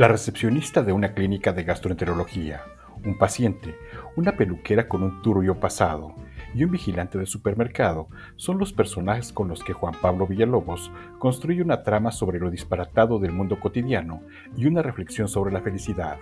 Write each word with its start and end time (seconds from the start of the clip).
La 0.00 0.08
recepcionista 0.08 0.82
de 0.82 0.94
una 0.94 1.12
clínica 1.12 1.52
de 1.52 1.62
gastroenterología, 1.62 2.62
un 3.04 3.18
paciente, 3.18 3.76
una 4.16 4.32
peluquera 4.32 4.88
con 4.88 5.02
un 5.02 5.20
turbio 5.20 5.60
pasado 5.60 6.14
y 6.54 6.64
un 6.64 6.70
vigilante 6.70 7.18
de 7.18 7.26
supermercado 7.26 8.08
son 8.36 8.56
los 8.56 8.72
personajes 8.72 9.30
con 9.30 9.48
los 9.48 9.62
que 9.62 9.74
Juan 9.74 9.92
Pablo 10.00 10.26
Villalobos 10.26 10.90
construye 11.18 11.60
una 11.60 11.82
trama 11.82 12.12
sobre 12.12 12.38
lo 12.38 12.50
disparatado 12.50 13.18
del 13.18 13.32
mundo 13.32 13.60
cotidiano 13.60 14.22
y 14.56 14.64
una 14.64 14.80
reflexión 14.80 15.28
sobre 15.28 15.52
la 15.52 15.60
felicidad. 15.60 16.16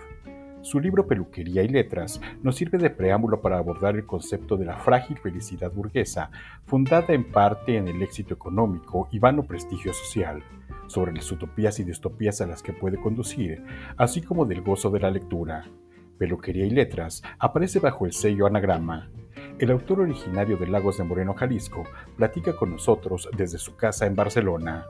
Su 0.61 0.81
libro 0.81 1.07
Peluquería 1.07 1.63
y 1.63 1.69
Letras 1.69 2.19
nos 2.43 2.57
sirve 2.57 2.79
de 2.79 2.89
preámbulo 2.89 3.41
para 3.41 3.59
abordar 3.59 3.95
el 3.95 4.05
concepto 4.05 4.57
de 4.57 4.65
la 4.65 4.75
frágil 4.75 5.17
felicidad 5.19 5.71
burguesa, 5.71 6.31
fundada 6.65 7.13
en 7.13 7.31
parte 7.31 7.77
en 7.77 7.87
el 7.87 8.03
éxito 8.03 8.33
económico 8.33 9.07
y 9.09 9.19
vano 9.19 9.43
prestigio 9.43 9.93
social 9.93 10.43
sobre 10.89 11.13
las 11.13 11.31
utopías 11.31 11.79
y 11.79 11.83
distopías 11.83 12.41
a 12.41 12.47
las 12.47 12.61
que 12.61 12.73
puede 12.73 12.99
conducir, 12.99 13.63
así 13.97 14.21
como 14.21 14.45
del 14.45 14.61
gozo 14.61 14.89
de 14.89 14.99
la 14.99 15.11
lectura. 15.11 15.69
Peluquería 16.17 16.65
y 16.65 16.69
Letras 16.69 17.21
aparece 17.39 17.79
bajo 17.79 18.05
el 18.05 18.11
sello 18.11 18.45
Anagrama. 18.45 19.09
El 19.57 19.71
autor 19.71 20.01
originario 20.01 20.57
de 20.57 20.67
Lagos 20.67 20.97
de 20.97 21.05
Moreno, 21.05 21.33
Jalisco, 21.33 21.83
platica 22.17 22.55
con 22.55 22.71
nosotros 22.71 23.29
desde 23.37 23.57
su 23.57 23.77
casa 23.77 24.05
en 24.05 24.15
Barcelona. 24.15 24.85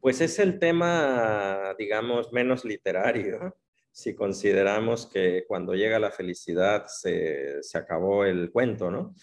Pues 0.00 0.20
es 0.20 0.38
el 0.38 0.58
tema, 0.58 1.74
digamos, 1.78 2.32
menos 2.32 2.64
literario, 2.64 3.56
si 3.92 4.14
consideramos 4.14 5.06
que 5.06 5.44
cuando 5.46 5.74
llega 5.74 5.98
la 5.98 6.10
felicidad 6.10 6.86
se, 6.86 7.62
se 7.62 7.78
acabó 7.78 8.24
el 8.24 8.50
cuento, 8.50 8.90
¿no? 8.90 9.14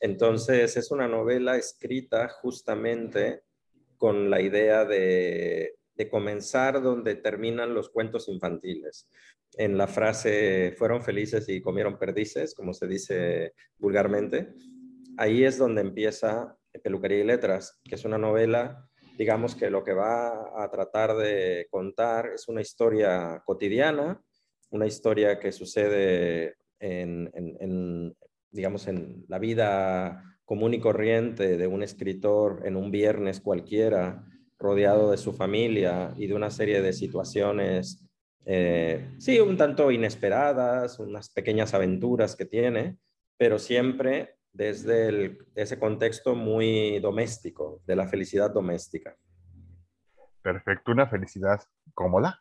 Entonces 0.00 0.76
es 0.76 0.90
una 0.90 1.08
novela 1.08 1.56
escrita 1.56 2.28
justamente 2.28 3.42
con 3.96 4.30
la 4.30 4.40
idea 4.40 4.84
de, 4.84 5.74
comenzar 6.10 6.82
donde 6.82 7.14
terminan 7.14 7.72
los 7.72 7.88
cuentos 7.88 8.28
infantiles. 8.28 9.08
En 9.54 9.78
la 9.78 9.86
frase 9.86 10.74
fueron 10.76 11.02
felices 11.02 11.48
y 11.48 11.62
comieron 11.62 11.98
perdices, 11.98 12.54
como 12.54 12.74
se 12.74 12.86
dice 12.86 13.54
vulgarmente, 13.78 14.52
ahí 15.16 15.44
es 15.44 15.56
donde 15.56 15.80
empieza 15.80 16.56
Peluquería 16.82 17.20
y 17.20 17.24
Letras, 17.24 17.80
que 17.84 17.94
es 17.94 18.04
una 18.04 18.18
novela, 18.18 18.88
digamos 19.16 19.54
que 19.54 19.70
lo 19.70 19.82
que 19.82 19.94
va 19.94 20.62
a 20.62 20.70
tratar 20.70 21.16
de 21.16 21.66
contar 21.70 22.32
es 22.34 22.48
una 22.48 22.60
historia 22.60 23.42
cotidiana, 23.44 24.20
una 24.70 24.86
historia 24.86 25.38
que 25.38 25.52
sucede 25.52 26.56
en, 26.78 28.14
digamos, 28.56 28.88
en 28.88 29.24
la 29.28 29.38
vida 29.38 30.22
común 30.44 30.74
y 30.74 30.80
corriente 30.80 31.56
de 31.56 31.66
un 31.66 31.82
escritor 31.82 32.62
en 32.64 32.76
un 32.76 32.90
viernes 32.90 33.40
cualquiera, 33.40 34.24
rodeado 34.58 35.10
de 35.10 35.18
su 35.18 35.32
familia 35.32 36.14
y 36.16 36.26
de 36.26 36.34
una 36.34 36.50
serie 36.50 36.80
de 36.80 36.92
situaciones, 36.92 38.06
eh, 38.46 39.14
sí, 39.18 39.40
un 39.40 39.56
tanto 39.56 39.90
inesperadas, 39.90 40.98
unas 40.98 41.28
pequeñas 41.30 41.74
aventuras 41.74 42.36
que 42.36 42.46
tiene, 42.46 42.96
pero 43.36 43.58
siempre 43.58 44.38
desde 44.52 45.36
ese 45.54 45.78
contexto 45.78 46.34
muy 46.34 46.98
doméstico, 47.00 47.82
de 47.86 47.96
la 47.96 48.08
felicidad 48.08 48.50
doméstica. 48.50 49.16
Perfecto, 50.40 50.92
una 50.92 51.08
felicidad 51.08 51.60
cómoda, 51.92 52.40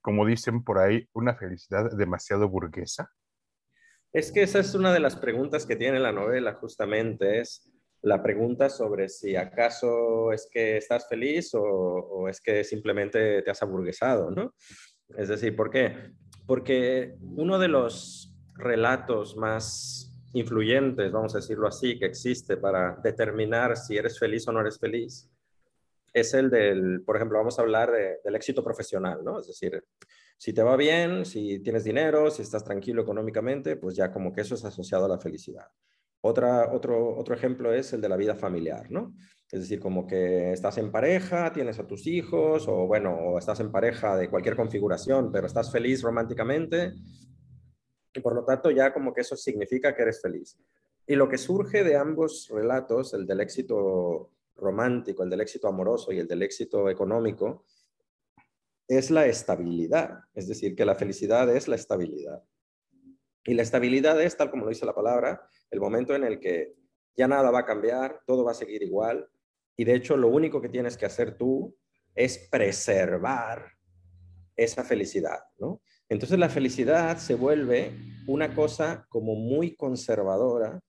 como 0.00 0.24
dicen 0.24 0.64
por 0.64 0.78
ahí, 0.78 1.06
una 1.12 1.34
felicidad 1.34 1.90
demasiado 1.96 2.48
burguesa. 2.48 3.12
Es 4.12 4.32
que 4.32 4.42
esa 4.42 4.58
es 4.58 4.74
una 4.74 4.92
de 4.92 5.00
las 5.00 5.14
preguntas 5.16 5.66
que 5.66 5.76
tiene 5.76 6.00
la 6.00 6.10
novela, 6.10 6.54
justamente, 6.54 7.40
es 7.40 7.70
la 8.02 8.22
pregunta 8.22 8.68
sobre 8.68 9.08
si 9.08 9.36
acaso 9.36 10.32
es 10.32 10.48
que 10.50 10.78
estás 10.78 11.06
feliz 11.08 11.50
o, 11.54 12.26
es 12.28 12.40
que 12.40 12.64
simplemente 12.64 13.42
te 13.42 13.50
has 13.50 13.62
aburguesado, 13.62 14.30
¿no? 14.30 14.54
Es 15.16 15.28
decir, 15.28 15.54
¿por 15.54 15.70
qué? 15.70 16.12
Porque 16.46 17.16
uno 17.36 17.58
de 17.58 17.68
los 17.68 18.34
relatos 18.54 19.36
más 19.36 20.12
influyentes, 20.32 21.12
vamos 21.12 21.34
a 21.34 21.38
decirlo 21.38 21.68
así, 21.68 21.98
que 21.98 22.06
existe 22.06 22.56
para 22.56 22.96
determinar 23.02 23.76
si 23.76 23.96
eres 23.96 24.18
feliz 24.18 24.46
o 24.48 24.52
no 24.52 24.60
eres 24.60 24.78
feliz, 24.78 25.28
es 26.12 26.34
el 26.34 26.50
del, 26.50 27.02
por 27.02 27.16
ejemplo, 27.16 27.38
vamos 27.38 27.58
a 27.58 27.62
hablar 27.62 27.92
del 27.92 28.34
éxito 28.34 28.64
profesional, 28.64 29.22
¿no? 29.22 29.38
Es 29.38 29.46
decir, 29.46 29.84
si 30.40 30.54
te 30.54 30.62
va 30.62 30.74
bien, 30.74 31.26
si 31.26 31.58
tienes 31.58 31.84
dinero, 31.84 32.30
si 32.30 32.40
estás 32.40 32.64
tranquilo 32.64 33.02
económicamente, 33.02 33.76
pues 33.76 33.94
ya 33.94 34.10
como 34.10 34.32
que 34.32 34.40
eso 34.40 34.54
es 34.54 34.64
asociado 34.64 35.04
a 35.04 35.08
la 35.08 35.18
felicidad. 35.18 35.66
Otra, 36.22 36.72
otro, 36.72 37.14
otro 37.14 37.34
ejemplo 37.34 37.74
es 37.74 37.92
el 37.92 38.00
de 38.00 38.08
la 38.08 38.16
vida 38.16 38.34
familiar, 38.34 38.90
¿no? 38.90 39.12
Es 39.52 39.60
decir, 39.60 39.78
como 39.78 40.06
que 40.06 40.52
estás 40.52 40.78
en 40.78 40.90
pareja, 40.90 41.52
tienes 41.52 41.78
a 41.78 41.86
tus 41.86 42.06
hijos, 42.06 42.66
o 42.68 42.86
bueno, 42.86 43.14
o 43.14 43.38
estás 43.38 43.60
en 43.60 43.70
pareja 43.70 44.16
de 44.16 44.30
cualquier 44.30 44.56
configuración, 44.56 45.30
pero 45.30 45.46
estás 45.46 45.70
feliz 45.70 46.00
románticamente, 46.00 46.94
y 48.14 48.20
por 48.20 48.34
lo 48.34 48.42
tanto 48.42 48.70
ya 48.70 48.94
como 48.94 49.12
que 49.12 49.20
eso 49.20 49.36
significa 49.36 49.94
que 49.94 50.00
eres 50.00 50.22
feliz. 50.22 50.58
Y 51.06 51.16
lo 51.16 51.28
que 51.28 51.36
surge 51.36 51.84
de 51.84 51.96
ambos 51.96 52.48
relatos, 52.50 53.12
el 53.12 53.26
del 53.26 53.40
éxito 53.40 54.30
romántico, 54.56 55.22
el 55.22 55.28
del 55.28 55.42
éxito 55.42 55.68
amoroso 55.68 56.12
y 56.12 56.18
el 56.18 56.26
del 56.26 56.42
éxito 56.44 56.88
económico, 56.88 57.66
es 58.90 59.08
la 59.12 59.24
estabilidad, 59.26 60.18
es 60.34 60.48
decir, 60.48 60.74
que 60.74 60.84
la 60.84 60.96
felicidad 60.96 61.48
es 61.54 61.68
la 61.68 61.76
estabilidad. 61.76 62.42
Y 63.44 63.54
la 63.54 63.62
estabilidad 63.62 64.20
es, 64.20 64.36
tal 64.36 64.50
como 64.50 64.64
lo 64.64 64.70
dice 64.70 64.84
la 64.84 64.94
palabra, 64.96 65.40
el 65.70 65.78
momento 65.78 66.12
en 66.12 66.24
el 66.24 66.40
que 66.40 66.74
ya 67.16 67.28
nada 67.28 67.52
va 67.52 67.60
a 67.60 67.64
cambiar, 67.64 68.20
todo 68.26 68.44
va 68.44 68.50
a 68.50 68.54
seguir 68.54 68.82
igual, 68.82 69.28
y 69.76 69.84
de 69.84 69.94
hecho 69.94 70.16
lo 70.16 70.26
único 70.26 70.60
que 70.60 70.68
tienes 70.68 70.96
que 70.96 71.06
hacer 71.06 71.38
tú 71.38 71.76
es 72.16 72.48
preservar 72.50 73.64
esa 74.56 74.82
felicidad, 74.82 75.38
¿no? 75.58 75.80
Entonces 76.08 76.40
la 76.40 76.48
felicidad 76.48 77.16
se 77.18 77.36
vuelve 77.36 77.92
una 78.26 78.56
cosa 78.56 79.06
como 79.08 79.36
muy 79.36 79.76
conservadora 79.76 80.80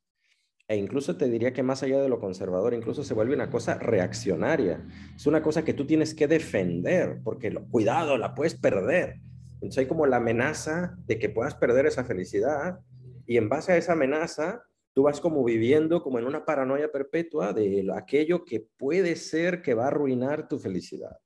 e 0.72 0.78
incluso 0.78 1.18
te 1.18 1.28
diría 1.28 1.52
que 1.52 1.64
más 1.64 1.84
allá 1.84 2.02
de 2.02 2.08
lo 2.08 2.22
conservador, 2.22 2.74
incluso 2.74 3.04
se 3.04 3.14
vuelve 3.14 3.36
una 3.36 3.50
cosa 3.50 3.74
reaccionaria. 3.78 4.88
Es 5.18 5.28
una 5.28 5.44
cosa 5.44 5.66
que 5.66 5.74
tú 5.74 5.86
tienes 5.86 6.16
que 6.16 6.30
defender, 6.30 7.20
porque 7.26 7.54
cuidado, 7.70 8.18
la 8.18 8.34
puedes 8.34 8.56
perder. 8.56 9.20
Entonces 9.56 9.80
hay 9.80 9.88
como 9.88 10.06
la 10.06 10.16
amenaza 10.16 10.96
de 11.06 11.20
que 11.20 11.28
puedas 11.28 11.56
perder 11.56 11.88
esa 11.88 12.06
felicidad 12.06 12.80
y 13.26 13.36
en 13.36 13.50
base 13.50 13.74
a 13.74 13.76
esa 13.76 13.92
amenaza 13.92 14.64
tú 14.94 15.04
vas 15.04 15.20
como 15.20 15.44
viviendo 15.44 16.02
como 16.02 16.20
en 16.20 16.26
una 16.26 16.46
paranoia 16.46 16.90
perpetua 16.90 17.52
de 17.52 17.86
aquello 17.94 18.46
que 18.46 18.66
puede 18.78 19.18
ser 19.18 19.62
que 19.62 19.74
va 19.74 19.84
a 19.84 19.88
arruinar 19.88 20.48
tu 20.48 20.58
felicidad. 20.58 21.18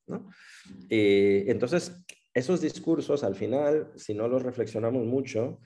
Eh, 0.89 1.45
entonces, 1.49 2.03
esos 2.33 2.61
discursos 2.61 3.23
al 3.23 3.35
final, 3.35 3.91
si 3.95 4.15
no 4.15 4.27
los 4.27 4.41
reflexionamos 4.41 5.05
mucho, 5.05 5.59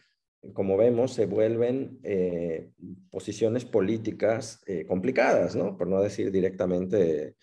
como 0.54 0.78
vemos, 0.78 1.14
se 1.14 1.26
vuelven 1.26 2.00
eh, 2.04 2.72
posiciones 3.12 3.66
políticas 3.66 4.62
eh, 4.66 4.86
complicadas, 4.86 5.56
¿no? 5.56 5.78
Por 5.78 5.88
no 5.88 6.02
decir 6.02 6.32
directamente 6.32 7.36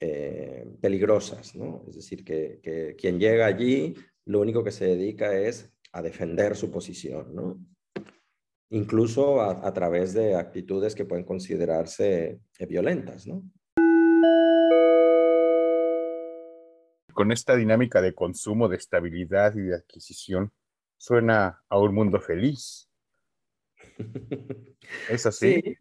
eh, 0.00 0.66
peligrosas, 0.80 1.54
¿no? 1.54 1.84
Es 1.88 1.96
decir, 1.96 2.24
que, 2.24 2.96
quien 2.98 3.18
llega 3.18 3.46
allí 3.46 3.94
lo 4.24 4.40
único 4.40 4.64
que 4.64 4.72
se 4.72 4.86
dedica 4.86 5.36
es 5.38 5.72
a 5.92 6.02
defender 6.02 6.56
su 6.56 6.70
posición, 6.70 7.34
¿no? 7.34 7.60
Incluso 8.70 9.40
a, 9.40 9.66
a 9.66 9.72
través 9.72 10.12
de 10.12 10.36
actitudes 10.36 10.94
que 10.94 11.04
pueden 11.04 11.24
considerarse 11.24 12.40
violentas, 12.68 13.26
¿no? 13.26 13.42
Con 17.12 17.32
esta 17.32 17.56
dinámica 17.56 18.00
de 18.00 18.14
consumo, 18.14 18.68
de 18.68 18.76
estabilidad 18.76 19.54
y 19.56 19.62
de 19.62 19.74
adquisición, 19.74 20.52
suena 21.00 21.64
a 21.70 21.78
un 21.78 21.94
mundo 21.94 22.20
feliz. 22.20 22.90
¿Es 25.08 25.24
así? 25.24 25.76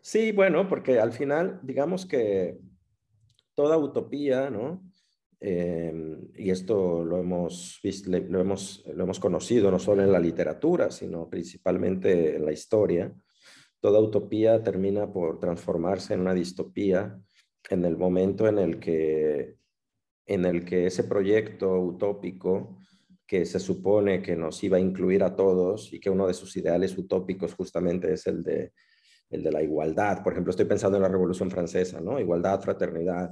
Sí. 0.00 0.32
bueno, 0.32 0.68
porque 0.68 0.98
al 0.98 1.12
final, 1.12 1.60
digamos 1.62 2.04
que 2.04 2.58
toda 3.54 3.78
utopía, 3.78 4.50
¿no? 4.50 4.82
Em, 5.40 6.28
y 6.34 6.50
esto 6.50 7.04
lo 7.04 7.18
hemos, 7.18 7.78
visto, 7.84 8.10
lo, 8.10 8.40
hemos, 8.40 8.84
lo 8.92 9.04
hemos 9.04 9.20
conocido 9.20 9.70
no 9.70 9.78
solo 9.78 10.02
en 10.02 10.10
la 10.10 10.18
literatura, 10.18 10.90
sino 10.90 11.30
principalmente 11.30 12.34
en 12.34 12.44
la 12.44 12.50
historia, 12.50 13.14
toda 13.78 14.00
utopía 14.00 14.60
termina 14.64 15.12
por 15.12 15.38
transformarse 15.38 16.14
en 16.14 16.20
una 16.22 16.34
distopía 16.34 17.16
en 17.70 17.84
el 17.84 17.96
momento 17.96 18.48
en 18.48 18.58
el 18.58 18.80
que, 18.80 19.56
en 20.26 20.44
el 20.44 20.64
que 20.64 20.86
ese 20.86 21.04
proyecto 21.04 21.78
utópico 21.78 22.77
que 23.28 23.44
se 23.44 23.60
supone 23.60 24.22
que 24.22 24.34
nos 24.34 24.64
iba 24.64 24.78
a 24.78 24.80
incluir 24.80 25.22
a 25.22 25.36
todos 25.36 25.92
y 25.92 26.00
que 26.00 26.08
uno 26.08 26.26
de 26.26 26.32
sus 26.32 26.56
ideales 26.56 26.96
utópicos 26.96 27.54
justamente 27.54 28.10
es 28.14 28.26
el 28.26 28.42
de, 28.42 28.72
el 29.28 29.42
de 29.42 29.52
la 29.52 29.62
igualdad. 29.62 30.22
Por 30.22 30.32
ejemplo, 30.32 30.50
estoy 30.50 30.64
pensando 30.64 30.96
en 30.96 31.02
la 31.02 31.10
Revolución 31.10 31.50
Francesa, 31.50 32.00
¿no? 32.00 32.18
Igualdad, 32.18 32.62
fraternidad, 32.62 33.30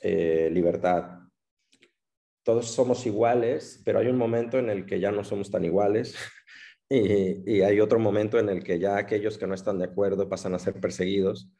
eh, 0.00 0.48
libertad. 0.50 1.18
Todos 2.42 2.70
somos 2.70 3.04
iguales, 3.04 3.82
pero 3.84 3.98
hay 3.98 4.06
un 4.06 4.16
momento 4.16 4.58
en 4.58 4.70
el 4.70 4.86
que 4.86 4.98
ya 4.98 5.12
no 5.12 5.22
somos 5.22 5.50
tan 5.50 5.62
iguales 5.62 6.14
y, 6.88 7.58
y 7.58 7.60
hay 7.60 7.80
otro 7.80 7.98
momento 7.98 8.38
en 8.38 8.48
el 8.48 8.64
que 8.64 8.78
ya 8.78 8.96
aquellos 8.96 9.36
que 9.36 9.46
no 9.46 9.52
están 9.54 9.78
de 9.78 9.84
acuerdo 9.84 10.26
pasan 10.30 10.54
a 10.54 10.58
ser 10.58 10.80
perseguidos 10.80 11.50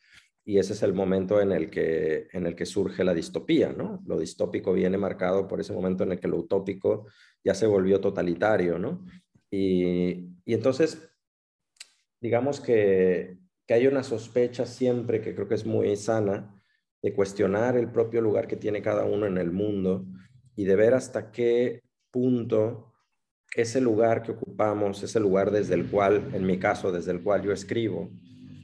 y 0.49 0.59
ese 0.59 0.73
es 0.73 0.83
el 0.83 0.95
momento 0.95 1.43
en 1.43 1.53
el 1.53 1.69
que, 1.69 2.27
en 2.33 2.47
el 2.47 2.57
que 2.57 2.65
surge 2.65 3.05
la 3.05 3.13
distopía, 3.13 3.71
¿no? 3.71 4.03
Lo 4.07 4.19
distópico 4.19 4.73
viene 4.73 4.97
marcado 4.97 5.47
por 5.47 5.61
ese 5.61 5.75
momento 5.75 6.05
en 6.05 6.13
el 6.13 6.21
que 6.21 6.27
lo 6.27 6.39
utópico 6.39 7.07
ya 7.45 7.53
se 7.53 7.67
volvió 7.67 8.01
totalitario, 8.01 8.79
¿no? 8.79 9.05
Y, 9.51 10.27
y 10.47 10.55
entonces, 10.55 11.13
digamos 12.19 12.61
que, 12.61 13.37
que 13.67 13.75
hay 13.75 13.89
una 13.89 14.03
sospecha 14.03 14.65
siempre 14.65 15.21
que 15.21 15.35
creo 15.35 15.47
que 15.47 15.55
es 15.55 15.67
muy 15.67 15.95
sana 15.97 16.59
de 17.03 17.13
cuestionar 17.13 17.77
el 17.77 17.93
propio 17.93 18.23
lugar 18.23 18.49
que 18.49 18.57
tiene 18.57 18.81
cada 18.81 19.05
uno 19.05 19.27
en 19.27 19.37
el 19.37 19.51
mundo 19.51 20.07
y 20.57 20.65
de 20.65 20.77
ver 20.77 20.95
hasta 20.95 21.31
qué 21.31 21.83
punto 22.11 22.95
ese 23.55 23.83
lugar 23.83 24.23
que 24.23 24.33
ocupamos, 24.33 25.03
ese 25.03 25.21
lugar 25.21 25.51
desde 25.51 25.75
el 25.75 25.91
cual, 25.91 26.31
en 26.33 26.47
mi 26.47 26.59
caso, 26.59 26.91
desde 26.91 27.13
el 27.13 27.23
cual 27.23 27.43
yo 27.43 27.53
escribo, 27.53 28.11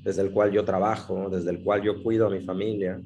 desde 0.05 0.21
el 0.21 0.33
cual 0.33 0.53
yo 0.53 0.65
trabajo, 0.67 1.31
desde 1.31 1.51
el 1.51 1.65
cual 1.65 1.83
yo 1.83 2.03
cuido 2.03 2.27
a 2.27 2.31
mi 2.31 2.43
familia, 2.43 3.01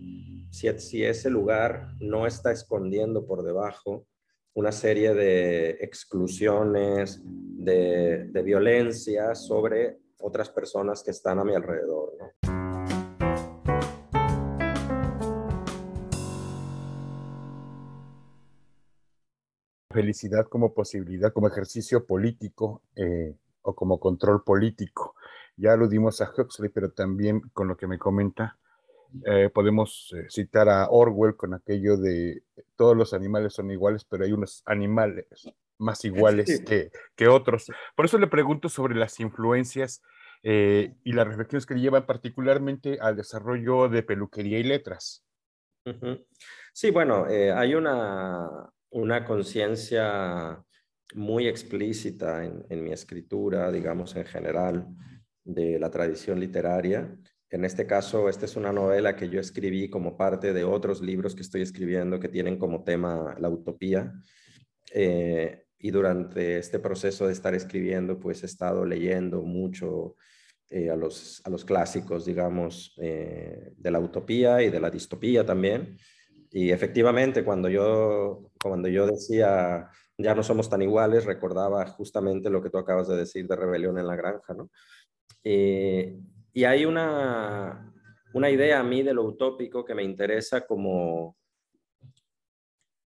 si, 0.51 1.05
ese 1.05 1.31
lugar 1.31 1.91
no 2.01 2.27
está 2.27 2.51
escondiendo 2.51 3.25
por 3.25 3.45
debajo 3.45 4.07
una 4.55 4.73
serie 4.73 5.15
de 5.15 5.71
exclusiones, 5.81 7.23
de, 7.25 8.25
de 8.25 8.43
violencia 8.43 9.37
sobre 9.37 9.99
otras 10.19 10.51
personas 10.51 11.05
que 11.05 11.13
están 11.13 11.39
a 11.39 11.45
mi 11.45 11.55
alrededor. 11.55 12.15
Felicidad 19.93 20.47
como 20.49 20.75
posibilidad, 20.75 21.33
como 21.33 21.47
ejercicio 21.47 22.05
político 22.05 22.83
eh, 22.97 23.37
o 23.63 23.75
como 23.75 24.01
control 24.01 24.43
político. 24.43 25.15
Ya 25.59 25.73
aludimos 25.73 26.21
a 26.21 26.33
Huxley, 26.35 26.71
pero 26.71 26.91
también 26.91 27.41
con 27.53 27.69
lo 27.69 27.77
que 27.77 27.87
me 27.87 27.99
comenta, 27.99 28.57
eh, 29.25 29.51
podemos 29.53 30.15
eh, 30.17 30.27
citar 30.29 30.69
a 30.69 30.89
Orwell 30.91 31.35
con 31.35 31.55
aquello 31.55 31.97
de 31.97 32.43
todos 32.77 32.97
los 32.97 33.15
animales 33.15 33.55
son 33.55 33.71
iguales, 33.71 34.05
pero 34.05 34.25
hay 34.25 34.33
unos 34.33 34.63
animales 34.67 35.27
más 35.79 36.05
iguales 36.05 36.63
que, 36.67 36.91
que, 37.17 37.29
otros. 37.29 37.71
Por 37.97 38.05
eso 38.05 38.19
le 38.19 38.27
pregunto 38.27 38.69
sobre 38.69 38.95
las 38.95 39.19
influencias 39.21 40.03
eh, 40.43 40.95
y 41.05 41.13
las 41.13 41.27
reflexiones 41.27 41.67
que 41.67 41.75
llevan 41.75 42.07
particularmente 42.07 42.99
al 43.01 43.17
desarrollo 43.17 43.89
de 43.89 44.03
peluquería 44.03 44.59
y 44.59 44.65
letras. 44.65 45.25
Sí, 46.73 46.91
bueno, 46.91 47.25
hay 47.25 47.75
una, 47.75 48.71
una 48.91 49.25
conciencia 49.25 50.63
muy 51.15 51.49
explícita 51.49 52.45
en, 52.45 52.67
en 52.69 52.85
mi 52.85 52.93
escritura, 52.93 53.73
digamos, 53.73 54.15
en 54.17 54.27
general, 54.27 54.87
de 55.49 55.79
la 55.79 55.91
tradición 55.91 56.39
literaria. 56.39 57.17
En 57.51 57.65
este 57.65 57.87
caso, 57.87 58.29
esta 58.29 58.45
es 58.45 58.57
una 58.57 58.73
novela 58.73 59.17
que 59.17 59.31
yo 59.31 59.41
escribí 59.41 59.89
como 59.89 60.17
parte 60.17 60.53
de 60.53 60.65
otros 60.65 61.01
libros 61.01 61.35
que 61.35 61.41
estoy 61.41 61.63
escribiendo 61.63 62.21
que 62.21 62.29
tienen 62.29 62.59
como 62.59 62.85
tema 62.85 63.35
la 63.41 63.49
utopía. 63.49 64.13
Eh, 64.93 65.65
y 65.79 65.91
durante 65.91 66.59
este 66.59 66.79
proceso 66.79 67.27
de 67.27 67.33
estar 67.33 67.55
escribiendo, 67.55 68.21
pues 68.21 68.43
he 68.43 68.47
estado 68.47 68.85
leyendo 68.85 69.43
mucho 69.43 70.17
eh, 70.69 70.91
a, 70.91 70.97
los, 70.97 71.41
a 71.45 71.51
los 71.51 71.65
clásicos, 71.65 72.27
digamos, 72.27 72.95
eh, 73.01 73.73
de 73.75 73.91
la 73.91 74.01
utopía 74.01 74.63
y 74.63 74.71
de 74.71 74.81
la 74.81 74.91
distopía 74.91 75.47
también. 75.47 75.97
Y 76.51 76.71
efectivamente, 76.71 77.43
cuando 77.45 77.71
yo, 77.71 78.51
cuando 78.61 78.89
yo 78.89 79.07
decía, 79.07 79.89
ya 80.19 80.35
no 80.35 80.43
somos 80.43 80.69
tan 80.69 80.83
iguales, 80.83 81.25
recordaba 81.25 81.87
justamente 81.87 82.51
lo 82.51 82.63
que 82.63 82.71
tú 82.71 82.79
acabas 82.79 83.09
de 83.09 83.17
decir 83.17 83.47
de 83.47 83.57
Rebelión 83.57 83.99
en 83.99 84.07
la 84.07 84.17
Granja, 84.17 84.53
¿no? 84.53 84.71
Eh, 85.45 86.19
y 86.53 86.65
hay 86.65 86.85
una, 86.85 87.95
una 88.35 88.51
idea 88.51 88.81
a 88.81 88.83
mí 88.83 89.03
de 89.03 89.15
lo 89.15 89.25
utópico 89.25 89.85
que 89.85 89.95
me 89.95 90.03
interesa 90.03 90.67
como 90.67 91.37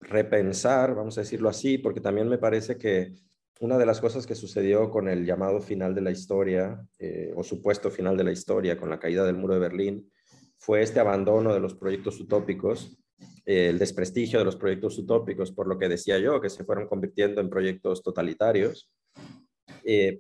repensar, 0.01 0.95
vamos 0.95 1.17
a 1.17 1.23
decirlo 1.23 1.49
así, 1.49 1.79
porque 1.79 2.01
también 2.01 2.29
me 2.29 2.39
parece 2.39 2.77
que 2.77 3.15
una 3.61 3.79
de 3.79 3.87
las 3.87 4.01
cosas 4.01 4.27
que 4.27 4.35
sucedió 4.35 4.91
con 4.91 5.09
el 5.09 5.25
llamado 5.25 5.61
final 5.61 5.95
de 5.95 6.03
la 6.03 6.11
historia, 6.11 6.87
eh, 6.99 7.33
o 7.35 7.43
supuesto 7.43 7.91
final 7.91 8.17
de 8.17 8.25
la 8.25 8.33
historia, 8.33 8.77
con 8.77 8.91
la 8.91 8.99
caída 8.99 9.25
del 9.25 9.37
muro 9.37 9.55
de 9.55 9.61
Berlín, 9.61 10.13
fue 10.59 10.83
este 10.83 11.01
abandono 11.01 11.55
de 11.55 11.61
los 11.61 11.75
proyectos 11.75 12.21
utópicos, 12.21 12.99
eh, 13.47 13.69
el 13.69 13.79
desprestigio 13.79 14.39
de 14.39 14.45
los 14.45 14.57
proyectos 14.57 14.99
utópicos, 14.99 15.53
por 15.53 15.67
lo 15.69 15.79
que 15.79 15.89
decía 15.89 16.19
yo, 16.19 16.41
que 16.41 16.51
se 16.51 16.65
fueron 16.65 16.87
convirtiendo 16.87 17.41
en 17.41 17.49
proyectos 17.49 18.03
totalitarios. 18.03 18.91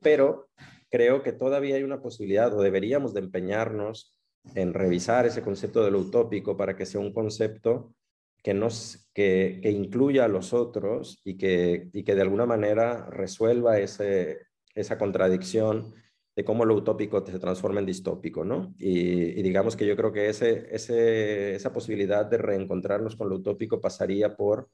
pero 0.00 0.48
creo 0.90 1.22
que 1.22 1.32
todavía 1.32 1.76
hay 1.76 1.82
una 1.82 2.00
posibilidad 2.00 2.52
o 2.54 2.62
deberíamos 2.62 3.14
de 3.14 3.20
empeñarnos 3.20 4.16
en 4.54 4.74
revisar 4.74 5.26
ese 5.26 5.42
concepto 5.42 5.84
de 5.84 5.90
lo 5.90 5.98
utópico 5.98 6.56
para 6.56 6.76
que 6.76 6.86
sea 6.86 7.00
un 7.00 7.12
concepto 7.12 7.94
que, 8.42 8.54
nos, 8.54 9.08
que, 9.12 9.58
que 9.62 9.70
incluya 9.70 10.24
a 10.24 10.28
los 10.28 10.52
otros 10.52 11.20
y 11.24 11.36
que, 11.36 11.88
y 11.92 12.04
que 12.04 12.14
de 12.14 12.22
alguna 12.22 12.46
manera 12.46 13.06
resuelva 13.10 13.78
ese, 13.80 14.38
esa 14.74 14.98
contradicción 14.98 15.94
de 16.36 16.44
cómo 16.44 16.66
lo 16.66 16.74
utópico 16.74 17.24
se 17.26 17.38
transforma 17.38 17.80
en 17.80 17.86
distópico, 17.86 18.44
¿no? 18.44 18.74
Y, 18.78 19.42
digamos 19.42 19.74
que 19.74 19.86
yo 19.86 19.96
creo 19.96 20.12
que 20.12 20.28
ese, 20.28 20.68
ese, 20.70 21.54
esa 21.54 21.72
posibilidad 21.72 22.26
de 22.26 22.36
reencontrarnos 22.36 23.16
con 23.16 23.30
lo 23.30 23.36
utópico 23.36 23.80
pasaría 23.80 24.36
por 24.36 24.68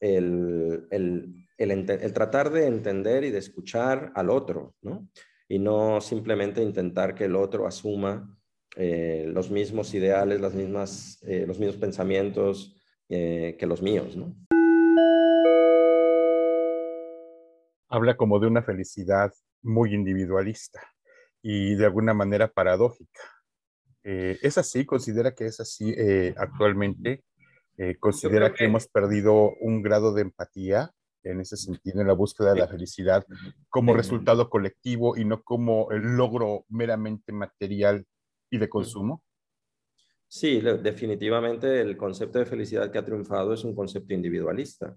el, 0.00 0.86
el, 0.90 1.46
el, 1.56 1.70
el, 1.88 2.12
tratar 2.12 2.50
de 2.50 2.66
entender 2.66 3.22
y 3.22 3.30
de 3.30 3.38
escuchar 3.38 4.10
al 4.16 4.28
otro, 4.28 4.74
¿no? 4.82 5.08
Y 5.48 5.58
no 5.58 6.00
simplemente 6.00 6.62
intentar 6.62 7.14
que 7.14 7.24
el 7.24 7.34
otro 7.34 7.66
asuma 7.66 8.38
eh, 8.76 9.24
los 9.28 9.50
mismos 9.50 9.94
ideales, 9.94 10.40
las 10.40 10.54
mismas, 10.54 11.18
eh, 11.22 11.46
los 11.46 11.58
mismos 11.58 11.76
pensamientos 11.78 12.76
eh, 13.08 13.56
que 13.58 13.66
los 13.66 13.82
míos. 13.82 14.14
¿no? 14.14 14.36
Habla 17.88 18.16
como 18.16 18.38
de 18.38 18.46
una 18.46 18.62
felicidad 18.62 19.32
muy 19.62 19.94
individualista 19.94 20.80
y 21.42 21.74
de 21.76 21.86
alguna 21.86 22.12
manera 22.12 22.48
paradójica. 22.48 23.20
¿Es 24.04 24.56
así? 24.56 24.86
¿Considera 24.86 25.34
que 25.34 25.44
es 25.44 25.60
así 25.60 25.94
actualmente? 26.38 27.24
¿Considera 28.00 28.54
que 28.54 28.64
hemos 28.64 28.88
perdido 28.88 29.52
un 29.60 29.82
grado 29.82 30.14
de 30.14 30.22
empatía 30.22 30.94
en 31.22 31.40
ese 31.40 31.56
sentido, 31.56 32.00
en 32.00 32.06
la 32.06 32.12
búsqueda 32.14 32.54
de 32.54 32.60
la 32.60 32.68
felicidad 32.68 33.26
como 33.68 33.94
resultado 33.94 34.48
colectivo 34.48 35.16
y 35.16 35.24
no 35.24 35.42
como 35.42 35.90
el 35.90 36.16
logro 36.16 36.64
meramente 36.68 37.32
material 37.32 38.06
y 38.50 38.58
de 38.58 38.68
consumo? 38.68 39.22
Sí, 40.26 40.60
definitivamente 40.60 41.80
el 41.80 41.96
concepto 41.96 42.38
de 42.38 42.46
felicidad 42.46 42.90
que 42.90 42.98
ha 42.98 43.04
triunfado 43.04 43.54
es 43.54 43.64
un 43.64 43.74
concepto 43.74 44.12
individualista. 44.12 44.96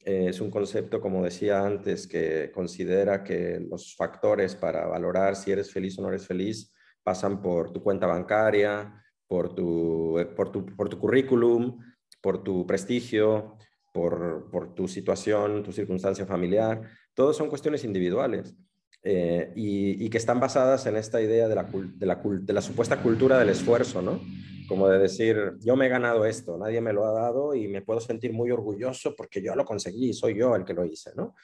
Eh, 0.00 0.26
es 0.28 0.40
un 0.40 0.50
concepto, 0.50 1.00
como 1.00 1.22
decía 1.22 1.64
antes, 1.64 2.08
que 2.08 2.50
considera 2.52 3.22
que 3.22 3.60
los 3.60 3.94
factores 3.94 4.56
para 4.56 4.86
valorar 4.86 5.36
si 5.36 5.52
eres 5.52 5.72
feliz 5.72 5.98
o 5.98 6.02
no 6.02 6.08
eres 6.08 6.26
feliz 6.26 6.72
pasan 7.04 7.40
por 7.40 7.72
tu 7.72 7.82
cuenta 7.82 8.06
bancaria, 8.06 9.00
por 9.28 9.54
tu, 9.54 10.18
eh, 10.18 10.26
por 10.26 10.50
tu, 10.50 10.66
por 10.66 10.88
tu 10.88 10.98
currículum, 10.98 11.78
por 12.20 12.42
tu 12.42 12.66
prestigio, 12.66 13.56
por, 13.92 14.74
tu 14.74 14.88
situación, 14.88 15.62
tu 15.62 15.72
circunstancia 15.72 16.26
familiar. 16.26 16.82
Todos 17.14 17.36
son 17.36 17.48
cuestiones 17.48 17.84
individuales 17.84 18.54
eh, 19.02 19.52
y, 19.54 20.08
que 20.08 20.18
están 20.18 20.40
basadas 20.40 20.86
en 20.86 20.96
esta 20.96 21.20
idea 21.20 21.48
de 21.48 21.54
la, 21.54 21.64
de, 21.64 22.52
la, 22.52 22.62
supuesta 22.62 23.02
cultura 23.02 23.38
del 23.38 23.50
esfuerzo, 23.50 24.00
¿no? 24.00 24.20
Como 24.66 24.88
de 24.88 24.98
decir, 24.98 25.52
yo 25.60 25.76
me 25.76 25.86
he 25.86 25.88
ganado 25.90 26.24
esto, 26.24 26.56
nadie 26.56 26.80
me 26.80 26.92
lo 26.92 27.04
ha 27.04 27.12
dado 27.12 27.54
y 27.54 27.68
me 27.68 27.82
puedo 27.82 28.00
sentir 28.00 28.32
muy 28.32 28.50
orgulloso 28.50 29.14
porque 29.14 29.42
yo 29.42 29.54
lo 29.54 29.64
conseguí, 29.64 30.14
soy 30.14 30.38
yo 30.38 30.56
el 30.56 30.64
que 30.64 30.72
lo 30.72 30.84
hice, 30.84 31.10
¿no? 31.14 31.34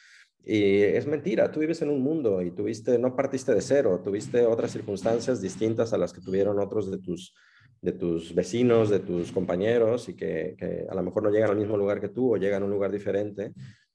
Y 0.45 0.81
es 0.81 1.07
mentira, 1.07 1.51
tú 1.51 1.61
vives 1.61 1.83
en 1.83 1.91
un 1.91 2.01
mundo 2.01 2.41
y 2.41 2.53
tuviste, 2.53 2.99
no 2.99 3.15
partiste 3.15 3.53
de 3.53 3.61
cero, 3.61 4.01
tuviste 4.03 4.47
otras 4.47 4.71
circunstancias 4.71 5.43
distintas 5.43 5.93
a 5.93 5.99
las 5.99 6.13
que 6.13 6.23
tuvieron 6.23 6.59
otros 6.59 6.91
de 6.91 6.99
tus 6.99 7.35
de 7.81 7.93
tus 7.93 8.35
vecinos, 8.35 8.91
de 8.91 9.01
tus 9.01 9.33
compañeros 9.33 10.09
y 10.09 10.15
que, 10.15 10.87
a 10.89 10.95
lo 10.95 11.03
mejor 11.03 11.23
no 11.23 11.31
llegan 11.31 11.51
al 11.51 11.57
mismo 11.57 11.77
lugar 11.77 12.01
que 12.01 12.09
tú 12.09 12.35
o 12.35 12.37
llegan 12.37 12.63
a 12.63 12.65
un 12.67 12.73
lugar 12.73 12.91
diferente, 12.91 13.53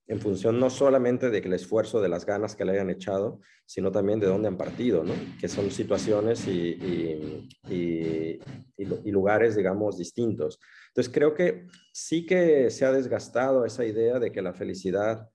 en 0.07 0.19
función 0.19 0.59
no 0.59 0.69
solamente 0.69 1.29
de 1.29 1.41
que 1.41 1.47
el 1.47 1.53
esfuerzo, 1.53 2.01
de 2.01 2.09
las 2.09 2.25
ganas 2.25 2.55
que 2.55 2.65
le 2.65 2.73
hayan 2.73 2.89
echado, 2.89 3.39
sino 3.65 3.91
también 3.91 4.19
de 4.19 4.27
dónde 4.27 4.49
han 4.49 4.57
partido, 4.57 5.03
¿no? 5.03 5.13
Que 5.39 5.47
son 5.47 5.71
situaciones 5.71 6.45
y, 6.47 6.77
y, 7.69 8.39
lugares, 9.11 9.55
digamos, 9.55 9.97
distintos. 9.97 10.59
Entonces 10.89 11.13
creo 11.13 11.33
que 11.33 11.67
sí 11.93 12.25
que 12.25 12.69
se 12.69 12.85
ha 12.85 12.91
desgastado 12.91 13.63
esa 13.65 13.85
idea 13.85 14.19
de 14.19 14.31
que 14.31 14.41
la 14.41 14.53
felicidad 14.53 15.29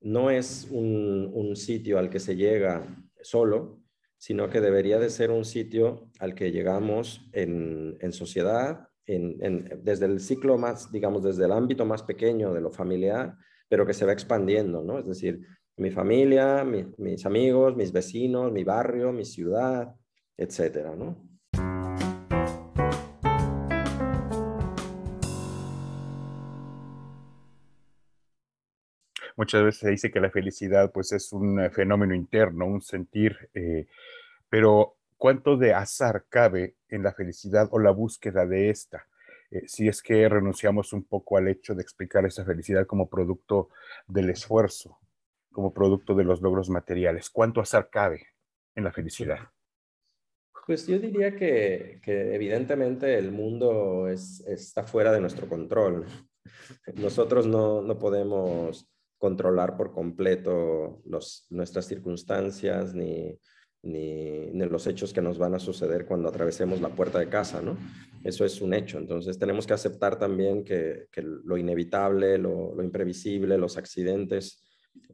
no 0.00 0.30
es 0.30 0.66
un, 0.70 1.30
un 1.32 1.54
sitio 1.54 1.98
al 1.98 2.10
que 2.10 2.18
se 2.18 2.34
llega 2.34 2.82
solo, 3.22 3.79
sino 4.20 4.50
que 4.50 4.60
debería 4.60 4.98
de 4.98 5.08
ser 5.08 5.30
un 5.30 5.46
sitio 5.46 6.10
al 6.18 6.34
que 6.34 6.52
llegamos 6.52 7.26
en, 7.32 7.96
sociedad, 8.12 8.90
desde 9.06 10.04
el 10.04 10.20
ciclo 10.20 10.58
más, 10.58 10.92
digamos, 10.92 11.22
desde 11.22 11.46
el 11.46 11.52
ámbito 11.52 11.86
más 11.86 12.02
pequeño 12.02 12.52
de 12.52 12.60
lo 12.60 12.70
familiar, 12.70 13.34
pero 13.66 13.86
que 13.86 13.94
se 13.94 14.04
va 14.04 14.12
expandiendo, 14.12 14.82
¿no? 14.82 14.98
Es 14.98 15.06
decir, 15.06 15.40
mi 15.78 15.90
familia, 15.90 16.64
mis 16.64 17.24
amigos, 17.24 17.74
mis 17.76 17.92
vecinos, 17.92 18.52
mi 18.52 18.62
barrio, 18.62 19.10
mi 19.10 19.24
ciudad, 19.24 19.94
etcétera, 20.36 20.94
¿no? 20.94 21.29
Muchas 29.40 29.64
veces 29.64 29.80
se 29.80 29.88
dice 29.88 30.10
que 30.10 30.20
la 30.20 30.28
felicidad 30.28 30.92
pues 30.92 31.12
es 31.12 31.32
un 31.32 31.60
eh, 31.60 31.70
fenómeno 31.70 32.14
interno, 32.14 32.66
un 32.66 32.82
sentir, 32.82 33.48
eh, 33.54 33.86
pero 34.50 34.98
¿cuánto 35.16 35.56
de 35.56 35.72
azar 35.72 36.26
cabe 36.28 36.74
en 36.90 37.02
la 37.02 37.14
felicidad 37.14 37.66
o 37.70 37.78
la 37.78 37.90
búsqueda 37.90 38.44
de 38.44 38.68
esta? 38.68 39.06
Eh, 39.50 39.62
si 39.66 39.88
es 39.88 40.02
que 40.02 40.28
renunciamos 40.28 40.92
un 40.92 41.04
poco 41.04 41.38
al 41.38 41.48
hecho 41.48 41.74
de 41.74 41.80
explicar 41.80 42.26
esa 42.26 42.44
felicidad 42.44 42.84
como 42.84 43.08
producto 43.08 43.70
del 44.06 44.28
esfuerzo, 44.28 44.98
como 45.50 45.72
producto 45.72 46.14
de 46.14 46.24
los 46.24 46.42
logros 46.42 46.68
materiales. 46.68 47.30
¿Cuánto 47.30 47.62
azar 47.62 47.88
cabe 47.88 48.26
en 48.74 48.84
la 48.84 48.92
felicidad? 48.92 49.38
Pues 50.66 50.86
yo 50.86 50.98
diría 50.98 51.34
que, 51.34 51.98
evidentemente 52.04 53.16
el 53.16 53.32
mundo 53.32 54.06
está 54.06 54.82
fuera 54.82 55.12
de 55.12 55.22
nuestro 55.22 55.48
control. 55.48 56.04
Nosotros 56.94 57.46
no, 57.46 57.80
no 57.80 57.98
podemos 57.98 58.86
controlar 59.20 59.76
por 59.76 59.92
completo 59.92 61.02
nuestras 61.50 61.84
circunstancias 61.86 62.94
ni, 62.94 63.38
ni, 63.82 64.50
los 64.52 64.86
hechos 64.86 65.12
que 65.12 65.20
nos 65.20 65.36
van 65.36 65.54
a 65.54 65.58
suceder 65.58 66.06
cuando 66.06 66.30
atravesemos 66.30 66.80
la 66.80 66.88
puerta 66.88 67.18
de 67.18 67.28
casa, 67.28 67.60
¿no? 67.60 67.76
Eso 68.24 68.46
es 68.46 68.62
un 68.62 68.72
hecho. 68.72 68.96
Entonces 68.96 69.38
tenemos 69.38 69.66
que 69.66 69.74
aceptar 69.74 70.18
también 70.18 70.64
que, 70.64 71.08
lo 71.44 71.58
inevitable, 71.58 72.38
lo, 72.38 72.82
imprevisible, 72.82 73.58
los 73.58 73.76
accidentes 73.76 74.64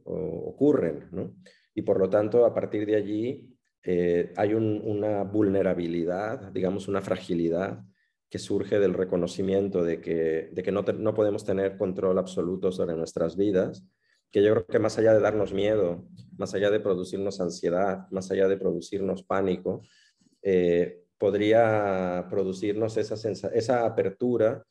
ocurren, 0.05 1.09
¿no? 1.11 1.35
Y 1.75 1.81
por 1.81 1.99
lo 1.99 2.09
tanto, 2.09 2.45
a 2.45 2.53
partir 2.53 2.85
de 2.85 2.95
allí 2.95 3.57
eh, 3.83 4.31
hay 4.37 4.53
una 4.53 5.23
vulnerabilidad, 5.23 6.49
digamos, 6.53 6.87
una 6.87 7.01
fragilidad 7.01 7.83
que 8.29 8.39
surge 8.39 8.79
del 8.79 8.93
reconocimiento 8.93 9.83
de 9.83 9.99
que, 9.99 10.49
de 10.53 10.63
que 10.63 10.71
no, 10.71 10.81
no 10.81 11.13
podemos 11.13 11.43
tener 11.43 11.77
control 11.77 12.17
absoluto 12.19 12.71
sobre 12.71 12.95
nuestras 12.95 13.35
vidas 13.35 13.85
que 14.31 14.43
yo 14.43 14.53
creo 14.53 14.67
que 14.67 14.79
más 14.79 14.97
allá 14.97 15.13
de 15.13 15.19
darnos 15.19 15.53
miedo, 15.53 16.05
más 16.37 16.53
allá 16.53 16.69
de 16.69 16.79
producirnos 16.79 17.39
ansiedad, 17.41 18.07
más 18.11 18.29
allá 18.31 18.47
de 18.47 18.57
producirnos 18.57 19.23
pánico, 19.23 19.81
eh, 20.41 21.03
podría 21.17 22.27
producirnos 22.29 22.97
esa, 22.97 23.15
esa 23.53 23.85
apertura 23.85 24.63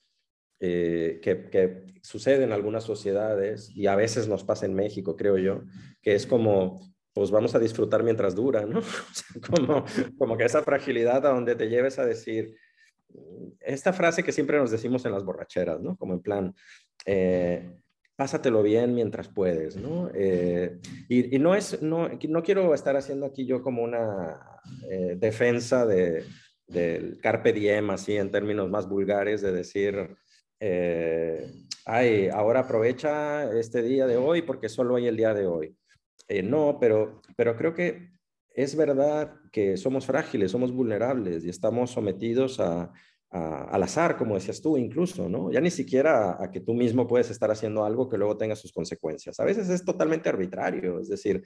eh, 0.58 1.20
que, 1.22 1.96
sucede 2.02 2.44
en 2.44 2.52
algunas 2.52 2.84
sociedades 2.84 3.70
y 3.74 3.88
a 3.88 3.96
veces 3.96 4.28
nos 4.28 4.44
pasa 4.44 4.64
en 4.64 4.74
México, 4.74 5.16
creo 5.16 5.36
yo, 5.36 5.64
que 6.00 6.14
es 6.14 6.26
como, 6.26 6.80
pues 7.12 7.30
vamos 7.30 7.54
a 7.54 7.58
disfrutar 7.58 8.02
mientras 8.02 8.34
dura, 8.34 8.64
¿no? 8.64 8.80
como, 9.50 9.84
como 10.16 10.36
que 10.36 10.44
esa 10.44 10.62
fragilidad 10.62 11.26
a 11.26 11.30
donde 11.30 11.56
te 11.56 11.68
lleves 11.68 11.98
a 11.98 12.06
decir, 12.06 12.54
esta 13.60 13.92
frase 13.92 14.22
que 14.22 14.32
siempre 14.32 14.58
nos 14.58 14.70
decimos 14.70 15.04
en 15.04 15.12
las 15.12 15.24
borracheras, 15.24 15.80
¿no? 15.80 15.96
Como 15.96 16.14
en 16.14 16.20
plan, 16.20 16.54
eh, 17.04 17.76
pásatelo 18.16 18.62
bien 18.62 18.94
mientras 18.94 19.28
puedes, 19.28 19.76
¿no? 19.76 20.10
Eh, 20.14 20.78
y, 21.08 21.38
no 21.38 21.54
es, 21.54 21.82
no, 21.82 22.08
no 22.28 22.42
quiero 22.42 22.74
estar 22.74 22.96
haciendo 22.96 23.26
aquí 23.26 23.44
yo 23.46 23.62
como 23.62 23.82
una 23.82 24.40
eh, 24.90 25.16
defensa 25.18 25.84
de, 25.84 26.24
del 26.66 27.20
carpe 27.20 27.52
diem, 27.52 27.90
así 27.90 28.16
en 28.16 28.30
términos 28.30 28.70
más 28.70 28.88
vulgares, 28.88 29.42
de 29.42 29.52
decir, 29.52 30.16
eh, 30.58 31.46
ay, 31.84 32.28
ahora 32.28 32.60
aprovecha 32.60 33.52
este 33.52 33.82
día 33.82 34.06
de 34.06 34.16
hoy 34.16 34.40
porque 34.42 34.70
solo 34.70 34.96
hay 34.96 35.06
el 35.06 35.16
día 35.16 35.34
de 35.34 35.46
hoy. 35.46 35.76
no, 36.42 36.78
pero, 36.80 37.20
pero 37.36 37.54
creo 37.54 37.74
que 37.74 38.10
es 38.54 38.74
verdad 38.74 39.34
que 39.52 39.76
somos 39.76 40.06
frágiles, 40.06 40.50
somos 40.50 40.72
vulnerables 40.72 41.44
y 41.44 41.50
estamos 41.50 41.90
sometidos 41.90 42.58
a, 42.60 42.90
al 43.30 43.82
azar, 43.82 44.16
como 44.16 44.34
decías 44.34 44.62
tú, 44.62 44.76
incluso, 44.78 45.28
¿no? 45.28 45.50
Ya 45.50 45.60
ni 45.60 45.70
siquiera 45.70 46.42
a, 46.42 46.50
que 46.50 46.60
tú 46.60 46.74
mismo 46.74 47.06
puedes 47.06 47.30
estar 47.30 47.50
haciendo 47.50 47.84
algo 47.84 48.08
que 48.08 48.16
luego 48.16 48.36
tenga 48.36 48.56
sus 48.56 48.72
consecuencias. 48.72 49.40
A 49.40 49.44
veces 49.44 49.68
es 49.68 49.84
totalmente 49.84 50.28
arbitrario, 50.28 51.00
es 51.00 51.08
decir, 51.08 51.44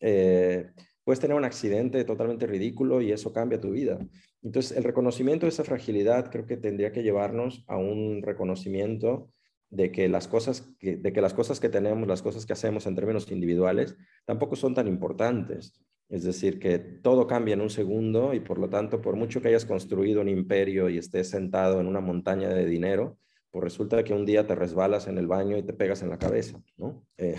eh, 0.00 0.70
puedes 1.04 1.20
tener 1.20 1.36
un 1.36 1.44
accidente 1.44 2.04
totalmente 2.04 2.46
ridículo 2.46 3.00
y 3.00 3.12
eso 3.12 3.32
cambia 3.32 3.60
tu 3.60 3.70
vida. 3.70 3.98
Entonces, 4.42 4.76
el 4.76 4.84
reconocimiento 4.84 5.46
de 5.46 5.50
esa 5.50 5.64
fragilidad 5.64 6.30
creo 6.30 6.46
que 6.46 6.56
tendría 6.56 6.92
que 6.92 7.02
llevarnos 7.02 7.64
a 7.68 7.76
un 7.76 8.22
reconocimiento 8.22 9.30
de 9.70 9.92
que 9.92 10.08
las 10.08 10.26
cosas 10.26 10.68
de 10.80 11.12
que 11.12 11.20
las 11.20 11.32
cosas 11.32 11.60
que 11.60 11.68
tenemos, 11.68 12.08
las 12.08 12.22
cosas 12.22 12.44
que 12.44 12.52
hacemos 12.52 12.86
en 12.86 12.96
términos 12.96 13.30
individuales, 13.30 13.96
tampoco 14.24 14.56
son 14.56 14.74
tan 14.74 14.88
importantes. 14.88 15.80
Es 16.10 16.24
decir, 16.24 16.58
que 16.58 16.80
todo 16.80 17.28
cambia 17.28 17.54
en 17.54 17.60
un 17.60 17.70
segundo 17.70 18.34
y 18.34 18.40
por 18.40 18.58
lo 18.58 18.68
tanto, 18.68 19.00
por 19.00 19.14
mucho 19.14 19.40
que 19.40 19.46
hayas 19.46 19.64
construido 19.64 20.20
un 20.20 20.28
imperio 20.28 20.88
y 20.88 20.98
estés 20.98 21.30
sentado 21.30 21.80
en 21.80 21.86
una 21.86 22.00
montaña 22.00 22.48
de 22.48 22.66
dinero, 22.66 23.16
pues 23.52 23.62
resulta 23.62 24.02
que 24.02 24.12
un 24.12 24.26
día 24.26 24.44
te 24.44 24.56
resbalas 24.56 25.06
en 25.06 25.18
el 25.18 25.28
baño 25.28 25.56
y 25.56 25.62
te 25.62 25.72
pegas 25.72 26.02
en 26.02 26.10
la 26.10 26.18
cabeza, 26.18 26.60
¿no? 26.76 27.06
Eh, 27.16 27.36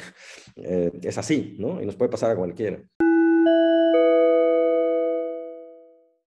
eh, 0.56 0.92
es 1.04 1.18
así, 1.18 1.58
¿no? 1.60 1.82
Y 1.82 1.86
nos 1.86 1.98
puede 1.98 2.12
pasar 2.12 2.32
a 2.32 2.36
cualquiera. 2.38 2.82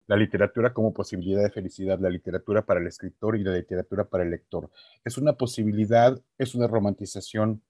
La 0.07 0.17
literatura 0.17 0.73
como 0.73 0.95
posibilidad 0.95 1.43
de 1.43 1.51
felicidad, 1.51 1.99
la 2.01 2.09
literatura 2.09 2.65
para 2.65 2.81
el 2.81 2.87
escritor 2.87 3.37
y 3.37 3.45
la 3.45 3.53
literatura 3.53 4.09
para 4.09 4.25
el 4.25 4.31
lector. 4.31 4.71
¿Es 5.05 5.19
una 5.19 5.35
posibilidad, 5.35 6.19
es 6.39 6.55
una 6.55 6.67
romantización? 6.67 7.63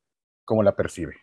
¿Cómo 0.45 0.62
la 0.62 0.77
percibe? 0.77 1.15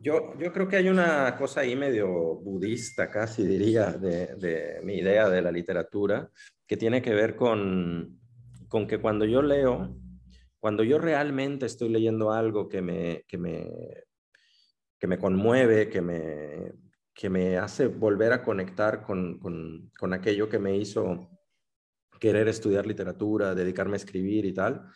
Yo, 0.00 0.38
yo 0.38 0.52
creo 0.52 0.68
que 0.68 0.76
hay 0.76 0.88
una 0.88 1.36
cosa 1.36 1.60
ahí 1.60 1.74
medio 1.74 2.08
budista, 2.36 3.10
casi 3.10 3.44
diría, 3.44 3.90
de, 3.90 4.80
mi 4.84 4.98
idea 4.98 5.28
de 5.28 5.42
la 5.42 5.50
literatura, 5.50 6.30
que 6.66 6.76
tiene 6.76 7.02
que 7.02 7.12
ver 7.12 7.34
con, 7.34 8.20
con 8.68 8.86
que 8.86 9.00
cuando 9.00 9.24
yo 9.24 9.42
leo, 9.42 9.96
cuando 10.60 10.84
yo 10.84 10.98
realmente 10.98 11.66
estoy 11.66 11.88
leyendo 11.88 12.32
algo 12.32 12.68
que 12.68 12.80
me, 12.80 13.24
que 13.26 13.38
me, 13.38 13.66
que 15.00 15.06
me 15.08 15.18
conmueve, 15.18 15.88
que 15.88 16.00
me, 16.00 16.72
que 17.12 17.28
me 17.28 17.58
hace 17.58 17.88
volver 17.88 18.32
a 18.32 18.44
conectar 18.44 19.02
con, 19.02 19.40
con, 19.40 19.90
con 19.98 20.12
aquello 20.12 20.48
que 20.48 20.60
me 20.60 20.76
hizo 20.76 21.28
querer 22.20 22.46
estudiar 22.46 22.86
literatura, 22.86 23.54
dedicarme 23.54 23.94
a 23.94 23.96
escribir 23.96 24.44
y 24.44 24.52
tal, 24.52 24.86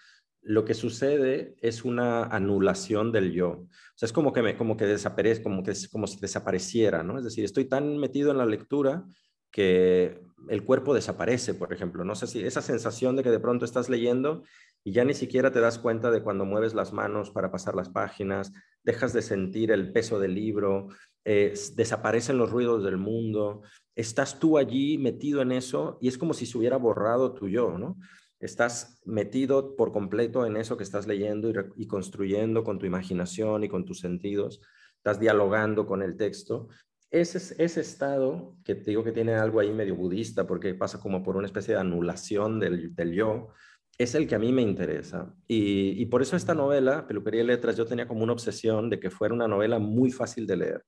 lo 0.42 0.64
que 0.64 0.74
sucede 0.74 1.54
es 1.60 1.84
una 1.84 2.24
anulación 2.24 3.12
del 3.12 3.32
yo. 3.32 3.48
O 3.50 3.68
sea, 3.94 4.06
es 4.06 4.12
como 4.12 4.32
que, 4.32 4.42
me, 4.42 4.56
como 4.56 4.76
que 4.76 4.86
desaparece, 4.86 5.42
como 5.42 5.62
que 5.62 5.72
como 5.90 6.06
si 6.06 6.18
desapareciera, 6.20 7.02
¿no? 7.02 7.18
Es 7.18 7.24
decir, 7.24 7.44
estoy 7.44 7.66
tan 7.66 7.96
metido 7.98 8.32
en 8.32 8.38
la 8.38 8.46
lectura 8.46 9.04
que 9.52 10.20
el 10.48 10.64
cuerpo 10.64 10.94
desaparece, 10.94 11.54
por 11.54 11.72
ejemplo. 11.72 12.04
No 12.04 12.14
sé 12.16 12.26
si 12.26 12.42
esa 12.42 12.62
sensación 12.62 13.14
de 13.14 13.22
que 13.22 13.30
de 13.30 13.38
pronto 13.38 13.64
estás 13.64 13.88
leyendo 13.88 14.42
y 14.82 14.92
ya 14.92 15.04
ni 15.04 15.14
siquiera 15.14 15.52
te 15.52 15.60
das 15.60 15.78
cuenta 15.78 16.10
de 16.10 16.22
cuando 16.22 16.44
mueves 16.44 16.74
las 16.74 16.92
manos 16.92 17.30
para 17.30 17.52
pasar 17.52 17.76
las 17.76 17.88
páginas, 17.88 18.52
dejas 18.82 19.12
de 19.12 19.22
sentir 19.22 19.70
el 19.70 19.92
peso 19.92 20.18
del 20.18 20.34
libro, 20.34 20.88
eh, 21.24 21.54
desaparecen 21.76 22.36
los 22.36 22.50
ruidos 22.50 22.82
del 22.82 22.96
mundo, 22.96 23.62
estás 23.94 24.40
tú 24.40 24.58
allí 24.58 24.98
metido 24.98 25.40
en 25.40 25.52
eso 25.52 25.98
y 26.00 26.08
es 26.08 26.18
como 26.18 26.34
si 26.34 26.46
se 26.46 26.58
hubiera 26.58 26.78
borrado 26.78 27.32
tu 27.32 27.48
yo, 27.48 27.78
¿no? 27.78 27.96
Estás 28.42 29.00
metido 29.04 29.76
por 29.76 29.92
completo 29.92 30.44
en 30.44 30.56
eso 30.56 30.76
que 30.76 30.82
estás 30.82 31.06
leyendo 31.06 31.52
y, 31.76 31.86
construyendo 31.86 32.64
con 32.64 32.78
tu 32.78 32.86
imaginación 32.86 33.62
y 33.62 33.68
con 33.68 33.84
tus 33.84 34.00
sentidos, 34.00 34.60
estás 34.96 35.20
dialogando 35.20 35.86
con 35.86 36.02
el 36.02 36.16
texto. 36.16 36.68
Ese, 37.08 37.54
ese 37.62 37.80
estado, 37.80 38.56
que 38.64 38.74
te 38.74 38.90
digo 38.90 39.04
que 39.04 39.12
tiene 39.12 39.34
algo 39.34 39.60
ahí 39.60 39.72
medio 39.72 39.94
budista, 39.94 40.44
porque 40.44 40.74
pasa 40.74 40.98
como 40.98 41.22
por 41.22 41.36
una 41.36 41.46
especie 41.46 41.74
de 41.74 41.80
anulación 41.80 42.58
del, 42.58 43.12
yo, 43.12 43.50
es 43.96 44.16
el 44.16 44.26
que 44.26 44.34
a 44.34 44.40
mí 44.40 44.50
me 44.50 44.62
interesa. 44.62 45.32
Y, 45.46 46.04
por 46.06 46.20
eso 46.20 46.34
esta 46.34 46.54
novela, 46.54 47.06
Peluquería 47.06 47.42
y 47.42 47.46
Letras, 47.46 47.76
yo 47.76 47.86
tenía 47.86 48.08
como 48.08 48.24
una 48.24 48.32
obsesión 48.32 48.90
de 48.90 48.98
que 48.98 49.10
fuera 49.10 49.34
una 49.34 49.46
novela 49.46 49.78
muy 49.78 50.10
fácil 50.10 50.48
de 50.48 50.56
leer, 50.56 50.84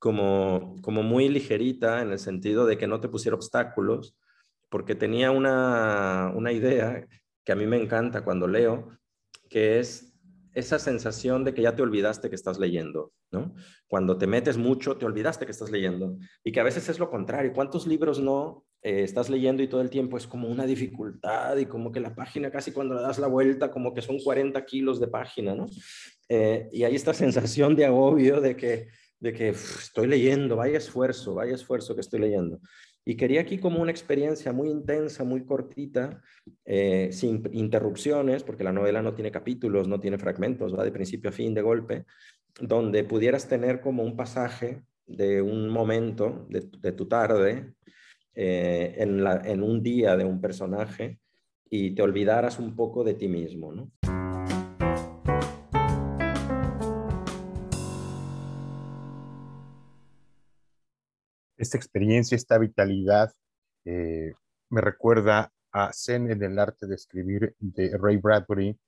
como, 0.00 0.74
como 0.82 1.04
muy 1.04 1.28
ligerita 1.28 2.02
en 2.02 2.10
el 2.10 2.18
sentido 2.18 2.66
de 2.66 2.76
que 2.76 2.88
no 2.88 3.00
te 3.00 3.08
pusiera 3.08 3.36
obstáculos, 3.36 4.16
porque 4.68 4.94
tenía 4.94 5.30
una, 5.30 6.32
idea 6.52 7.06
que 7.44 7.52
a 7.52 7.56
mí 7.56 7.66
me 7.66 7.80
encanta 7.80 8.22
cuando 8.22 8.46
leo, 8.46 8.98
que 9.48 9.78
es 9.78 10.14
esa 10.54 10.78
sensación 10.78 11.44
de 11.44 11.54
que 11.54 11.62
ya 11.62 11.74
te 11.74 11.82
olvidaste 11.82 12.28
que 12.28 12.34
estás 12.34 12.58
leyendo, 12.58 13.12
¿no? 13.30 13.54
Cuando 13.86 14.18
te 14.18 14.26
metes 14.26 14.56
mucho, 14.56 14.96
te 14.96 15.06
olvidaste 15.06 15.46
que 15.46 15.52
estás 15.52 15.70
leyendo. 15.70 16.16
Y 16.42 16.52
que 16.52 16.60
a 16.60 16.64
veces 16.64 16.88
es 16.88 16.98
lo 16.98 17.10
contrario. 17.10 17.52
¿Cuántos 17.52 17.86
libros 17.86 18.20
no 18.20 18.66
eh, 18.82 19.02
estás 19.02 19.28
leyendo 19.30 19.62
y 19.62 19.68
todo 19.68 19.80
el 19.80 19.90
tiempo 19.90 20.16
es 20.16 20.26
como 20.26 20.48
una 20.48 20.66
dificultad 20.66 21.56
y 21.56 21.66
como 21.66 21.90
que 21.90 22.00
la 22.00 22.14
página 22.14 22.50
casi 22.50 22.72
cuando 22.72 22.94
le 22.94 23.02
das 23.02 23.18
la 23.18 23.26
vuelta, 23.26 23.70
como 23.70 23.92
que 23.92 24.02
son 24.02 24.18
40 24.18 24.64
kilos 24.64 25.00
de 25.00 25.08
página, 25.08 25.54
¿no? 25.54 25.66
Eh, 26.28 26.68
y 26.72 26.84
hay 26.84 26.94
esta 26.94 27.14
sensación 27.14 27.74
de 27.74 27.86
agobio 27.86 28.40
de 28.40 28.56
que, 28.56 28.88
de 29.18 29.32
que 29.32 29.48
estoy 29.50 30.06
leyendo, 30.06 30.56
vaya 30.56 30.78
esfuerzo, 30.78 31.34
vaya 31.34 31.54
esfuerzo 31.54 31.94
que 31.94 32.02
estoy 32.02 32.20
leyendo. 32.20 32.60
Y 33.08 33.16
quería 33.16 33.40
aquí 33.40 33.56
como 33.56 33.80
una 33.80 33.90
experiencia 33.90 34.52
muy 34.52 34.68
intensa, 34.68 35.24
muy 35.24 35.46
cortita, 35.46 36.20
eh, 36.66 37.08
sin 37.10 37.42
interrupciones, 37.52 38.44
porque 38.44 38.64
la 38.64 38.72
novela 38.74 39.00
no 39.00 39.14
tiene 39.14 39.30
capítulos, 39.30 39.88
no 39.88 39.98
tiene 39.98 40.18
fragmentos, 40.18 40.76
va 40.78 40.84
de 40.84 40.92
principio 40.92 41.30
a 41.30 41.32
fin, 41.32 41.54
de 41.54 41.62
golpe, 41.62 42.04
donde 42.60 43.04
pudieras 43.04 43.48
tener 43.48 43.80
como 43.80 44.02
un 44.02 44.14
pasaje 44.14 44.82
de 45.06 45.40
un 45.40 45.70
momento 45.70 46.46
de, 46.50 46.92
tu 46.92 47.08
tarde 47.08 47.72
eh, 48.34 48.96
en, 48.98 49.26
en 49.26 49.62
un 49.62 49.82
día 49.82 50.14
de 50.14 50.26
un 50.26 50.38
personaje 50.38 51.18
y 51.70 51.92
te 51.94 52.02
olvidaras 52.02 52.58
un 52.58 52.76
poco 52.76 53.04
de 53.04 53.14
ti 53.14 53.26
mismo, 53.26 53.72
¿no? 53.72 53.90
Esta 61.58 61.76
experiencia, 61.76 62.36
esta 62.36 62.56
vitalidad, 62.56 63.32
eh, 63.84 64.32
me 64.70 64.80
recuerda 64.80 65.52
a 65.72 65.92
Zen 65.92 66.30
en 66.30 66.42
el 66.42 66.58
arte 66.58 66.86
de 66.86 66.94
escribir 66.94 67.56
de 67.58 67.98
Ray 67.98 68.16
Bradbury, 68.16 68.78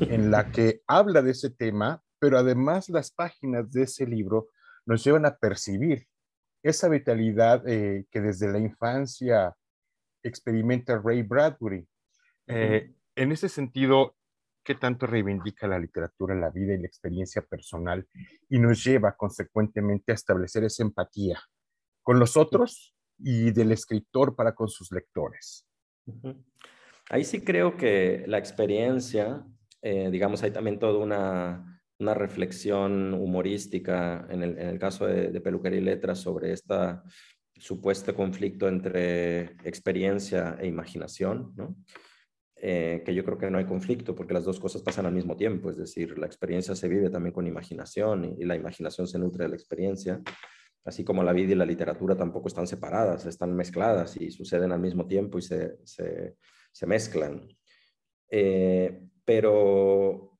en 0.00 0.30
la 0.30 0.52
que 0.52 0.82
habla 0.86 1.22
de 1.22 1.30
ese 1.32 1.50
tema, 1.50 2.02
pero 2.18 2.38
además 2.38 2.90
las 2.90 3.10
páginas 3.10 3.72
de 3.72 3.84
ese 3.84 4.06
libro 4.06 4.48
nos 4.84 5.02
llevan 5.02 5.24
a 5.24 5.36
percibir 5.36 6.06
esa 6.62 6.88
vitalidad 6.88 7.66
eh, 7.66 8.06
que 8.10 8.20
desde 8.20 8.52
la 8.52 8.58
infancia 8.58 9.56
experimenta 10.22 11.00
Ray 11.02 11.22
Bradbury. 11.22 11.88
Eh, 12.46 12.92
en 13.14 13.32
ese 13.32 13.48
sentido, 13.48 14.14
¿qué 14.62 14.74
tanto 14.74 15.06
reivindica 15.06 15.66
la 15.66 15.78
literatura 15.78 16.34
la 16.34 16.50
vida 16.50 16.74
y 16.74 16.78
la 16.78 16.86
experiencia 16.86 17.40
personal 17.40 18.06
y 18.50 18.58
nos 18.58 18.84
lleva 18.84 19.16
consecuentemente 19.16 20.12
a 20.12 20.16
establecer 20.16 20.64
esa 20.64 20.82
empatía 20.82 21.40
con 22.02 22.18
los 22.18 22.36
otros 22.36 22.94
y 23.18 23.50
del 23.52 23.72
escritor 23.72 24.34
para 24.34 24.54
con 24.54 24.68
sus 24.68 24.90
lectores? 24.92 25.66
Ahí 27.08 27.24
sí 27.24 27.42
creo 27.42 27.76
que 27.76 28.24
la 28.26 28.38
experiencia, 28.38 29.44
eh, 29.82 30.08
digamos, 30.10 30.42
hay 30.42 30.50
también 30.50 30.78
toda 30.78 30.98
una, 30.98 31.66
reflexión 31.98 33.12
humorística 33.12 34.26
en 34.30 34.42
el, 34.42 34.78
caso 34.78 35.06
de, 35.06 35.30
de, 35.30 35.40
Peluquería 35.42 35.80
y 35.80 35.84
Letras 35.84 36.18
sobre 36.18 36.52
este 36.52 36.74
supuesto 37.56 38.14
conflicto 38.14 38.68
entre 38.68 39.56
experiencia 39.68 40.56
e 40.58 40.66
imaginación, 40.66 41.52
¿no? 41.56 41.76
Eh, 42.62 43.02
que 43.06 43.14
yo 43.14 43.24
creo 43.24 43.38
que 43.38 43.50
no 43.50 43.56
hay 43.56 43.64
conflicto 43.64 44.14
porque 44.14 44.34
las 44.34 44.44
dos 44.44 44.60
cosas 44.60 44.82
pasan 44.82 45.06
al 45.06 45.14
mismo 45.14 45.34
tiempo, 45.34 45.70
es 45.70 45.78
decir, 45.78 46.18
la 46.18 46.26
experiencia 46.26 46.74
se 46.74 46.88
vive 46.88 47.08
también 47.08 47.32
con 47.32 47.46
imaginación 47.46 48.36
y, 48.38 48.44
la 48.44 48.54
imaginación 48.54 49.06
se 49.06 49.18
nutre 49.18 49.44
de 49.44 49.48
la 49.48 49.56
experiencia, 49.56 50.20
así 50.84 51.04
como 51.04 51.22
la 51.22 51.32
vida 51.32 51.52
y 51.52 51.56
la 51.56 51.66
literatura 51.66 52.16
tampoco 52.16 52.48
están 52.48 52.66
separadas, 52.66 53.26
están 53.26 53.54
mezcladas 53.54 54.16
y 54.16 54.30
suceden 54.30 54.72
al 54.72 54.80
mismo 54.80 55.06
tiempo 55.06 55.38
y 55.38 55.42
se, 55.42 55.78
se, 55.84 56.86
mezclan. 56.86 57.48
Eh, 58.28 59.06
pero, 59.24 60.38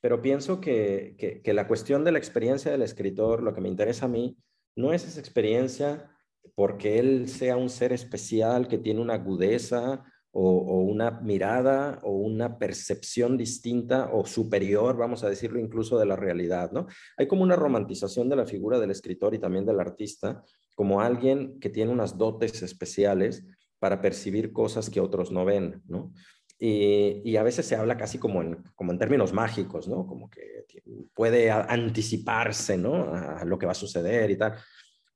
pero 0.00 0.22
pienso 0.22 0.60
que, 0.60 1.16
que, 1.18 1.42
que 1.42 1.52
la 1.52 1.68
cuestión 1.68 2.04
de 2.04 2.12
la 2.12 2.18
experiencia 2.18 2.70
del 2.70 2.82
escritor, 2.82 3.42
lo 3.42 3.54
que 3.54 3.60
me 3.60 3.68
interesa 3.68 4.06
a 4.06 4.08
mí, 4.08 4.38
no 4.76 4.92
es 4.92 5.04
esa 5.06 5.20
experiencia 5.20 6.10
porque 6.54 6.98
él 6.98 7.28
sea 7.28 7.56
un 7.56 7.68
ser 7.68 7.92
especial 7.92 8.68
que 8.68 8.78
tiene 8.78 9.00
una 9.00 9.14
agudeza 9.14 10.04
o, 10.40 10.80
una 10.82 11.10
mirada 11.20 11.98
o 12.04 12.12
una 12.12 12.58
percepción 12.58 13.36
distinta 13.36 14.10
o 14.12 14.24
superior, 14.24 14.96
vamos 14.96 15.24
a 15.24 15.28
decirlo 15.28 15.58
incluso 15.58 15.98
de 15.98 16.06
la 16.06 16.14
realidad, 16.14 16.70
¿no? 16.70 16.86
Hay 17.16 17.26
como 17.26 17.42
una 17.42 17.56
romantización 17.56 18.28
de 18.28 18.36
la 18.36 18.46
figura 18.46 18.78
del 18.78 18.92
escritor 18.92 19.34
y 19.34 19.40
también 19.40 19.66
del 19.66 19.80
artista 19.80 20.44
como 20.76 21.00
alguien 21.00 21.58
que 21.58 21.70
tiene 21.70 21.90
unas 21.90 22.16
dotes 22.16 22.62
especiales 22.62 23.44
para 23.80 24.00
percibir 24.00 24.52
cosas 24.52 24.88
que 24.90 25.00
otros 25.00 25.32
no 25.32 25.44
ven, 25.44 25.82
¿no? 25.88 26.12
Y, 26.60 27.36
a 27.36 27.42
veces 27.42 27.66
se 27.66 27.76
habla 27.76 27.96
casi 27.96 28.18
como 28.18 28.42
en, 28.42 28.62
como 28.74 28.92
en 28.92 28.98
términos 28.98 29.32
mágicos, 29.32 29.88
¿no? 29.88 30.06
Como 30.06 30.30
que 30.30 30.66
puede 31.14 31.50
anticiparse, 31.50 32.76
¿no? 32.76 33.12
A 33.12 33.44
lo 33.44 33.58
que 33.58 33.66
va 33.66 33.72
a 33.72 33.76
suceder 33.76 34.30
y 34.30 34.36
tal. 34.36 34.54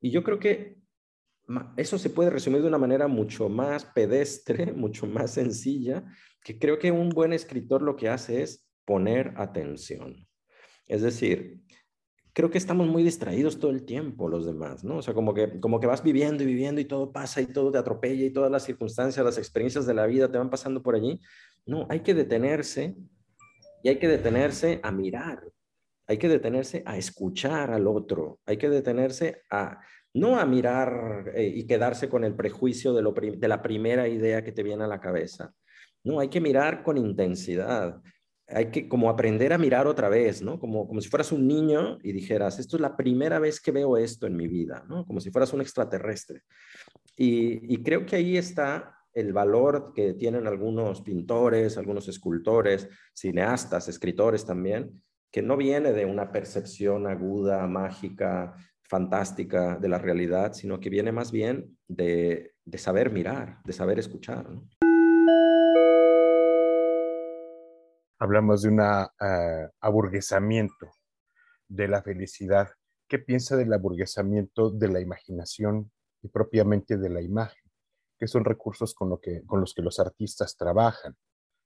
Y 0.00 0.10
yo 0.10 0.22
creo 0.22 0.38
que 0.38 0.81
eso 1.76 1.98
se 1.98 2.10
puede 2.10 2.30
resumir 2.30 2.62
de 2.62 2.68
una 2.68 2.78
manera 2.78 3.08
mucho 3.08 3.48
más 3.48 3.84
pedestre, 3.84 4.72
mucho 4.76 5.06
más 5.06 5.32
sencilla, 5.32 6.04
que 6.42 6.58
creo 6.58 6.78
que 6.78 6.90
un 6.90 7.10
buen 7.10 7.32
escritor 7.32 7.82
lo 7.82 7.96
que 7.96 8.08
hace 8.08 8.42
es 8.42 8.68
poner 8.84 9.34
atención. 9.36 10.26
Es 10.86 11.02
decir, 11.02 11.62
creo 12.32 12.50
que 12.50 12.58
estamos 12.58 12.86
muy 12.86 13.02
distraídos 13.02 13.58
todo 13.58 13.70
el 13.70 13.84
tiempo 13.84 14.28
los 14.28 14.46
demás, 14.46 14.84
¿no? 14.84 14.98
O 14.98 15.02
sea, 15.02 15.14
como 15.14 15.34
que, 15.34 15.60
como 15.60 15.80
que 15.80 15.86
vas 15.86 16.02
viviendo 16.02 16.42
y 16.42 16.46
viviendo 16.46 16.80
y 16.80 16.84
todo 16.84 17.12
pasa 17.12 17.40
y 17.40 17.46
todo 17.46 17.70
te 17.70 17.78
atropella 17.78 18.24
y 18.24 18.32
todas 18.32 18.50
las 18.50 18.64
circunstancias, 18.64 19.24
las 19.24 19.38
experiencias 19.38 19.86
de 19.86 19.94
la 19.94 20.06
vida 20.06 20.30
te 20.30 20.38
van 20.38 20.50
pasando 20.50 20.82
por 20.82 20.94
allí. 20.94 21.20
No, 21.66 21.86
hay 21.88 22.00
que 22.00 22.14
detenerse 22.14 22.96
y 23.82 23.88
hay 23.88 23.98
que 23.98 24.08
detenerse 24.08 24.80
a 24.82 24.90
mirar, 24.90 25.42
hay 26.06 26.18
que 26.18 26.28
detenerse 26.28 26.82
a 26.86 26.96
escuchar 26.96 27.70
al 27.70 27.86
otro, 27.86 28.40
hay 28.46 28.56
que 28.56 28.68
detenerse 28.68 29.42
a 29.50 29.80
no 30.14 30.38
a 30.38 30.44
mirar 30.44 31.32
eh, 31.34 31.52
y 31.54 31.66
quedarse 31.66 32.08
con 32.08 32.24
el 32.24 32.34
prejuicio 32.34 32.92
de, 32.92 33.36
de 33.36 33.48
la 33.48 33.62
primera 33.62 34.08
idea 34.08 34.44
que 34.44 34.52
te 34.52 34.62
viene 34.62 34.84
a 34.84 34.88
la 34.88 35.00
cabeza. 35.00 35.52
No, 36.04 36.20
hay 36.20 36.28
que 36.28 36.40
mirar 36.40 36.82
con 36.82 36.98
intensidad. 36.98 38.00
Hay 38.48 38.70
que 38.70 38.88
como 38.88 39.08
aprender 39.08 39.52
a 39.52 39.58
mirar 39.58 39.86
otra 39.86 40.08
vez, 40.08 40.42
¿no? 40.42 40.58
Como, 40.58 40.86
como 40.86 41.00
si 41.00 41.08
fueras 41.08 41.32
un 41.32 41.46
niño 41.46 41.98
y 42.02 42.12
dijeras, 42.12 42.58
esto 42.58 42.76
es 42.76 42.82
la 42.82 42.96
primera 42.96 43.38
vez 43.38 43.60
que 43.60 43.70
veo 43.70 43.96
esto 43.96 44.26
en 44.26 44.36
mi 44.36 44.48
vida, 44.48 44.84
¿no? 44.88 45.06
Como 45.06 45.20
si 45.20 45.30
fueras 45.30 45.52
un 45.52 45.60
extraterrestre. 45.60 46.42
Y, 47.16 47.72
y 47.72 47.82
creo 47.82 48.04
que 48.04 48.16
ahí 48.16 48.36
está 48.36 48.96
el 49.14 49.32
valor 49.32 49.92
que 49.94 50.14
tienen 50.14 50.46
algunos 50.46 51.02
pintores, 51.02 51.78
algunos 51.78 52.08
escultores, 52.08 52.88
cineastas, 53.14 53.88
escritores 53.88 54.44
también, 54.44 55.02
que 55.30 55.42
no 55.42 55.56
viene 55.56 55.92
de 55.92 56.04
una 56.04 56.32
percepción 56.32 57.06
aguda, 57.06 57.66
mágica, 57.66 58.54
fantástica 58.92 59.78
de 59.78 59.88
la 59.88 59.96
realidad, 59.96 60.52
sino 60.52 60.78
que 60.78 60.90
viene 60.90 61.12
más 61.12 61.32
bien 61.32 61.78
de, 61.88 62.52
saber 62.76 63.10
mirar, 63.10 63.62
de 63.64 63.72
saber 63.72 63.98
escuchar. 63.98 64.46
Hablamos 68.18 68.60
de 68.60 68.68
un 68.68 68.80
uh, 68.80 69.08
aburguesamiento 69.80 70.90
de 71.68 71.88
la 71.88 72.02
felicidad. 72.02 72.68
¿Qué 73.08 73.18
piensa 73.18 73.56
del 73.56 73.72
aburguesamiento 73.72 74.70
de 74.70 74.88
la 74.88 75.00
imaginación 75.00 75.90
y 76.20 76.28
propiamente 76.28 76.98
de 76.98 77.08
la 77.08 77.22
imagen? 77.22 77.62
que 78.18 78.28
son 78.28 78.44
recursos 78.44 78.94
con, 78.94 79.08
lo 79.08 79.18
que, 79.18 79.44
con 79.44 79.58
los 79.60 79.74
que 79.74 79.82
los 79.82 79.98
artistas 79.98 80.56
trabajan? 80.56 81.16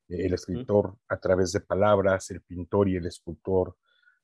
El 0.08 0.32
escritor 0.32 0.96
a 1.08 1.18
través 1.18 1.52
de 1.52 1.60
palabras, 1.60 2.30
el 2.30 2.40
pintor 2.40 2.88
y 2.88 2.96
el 2.96 3.06
escultor 3.06 3.76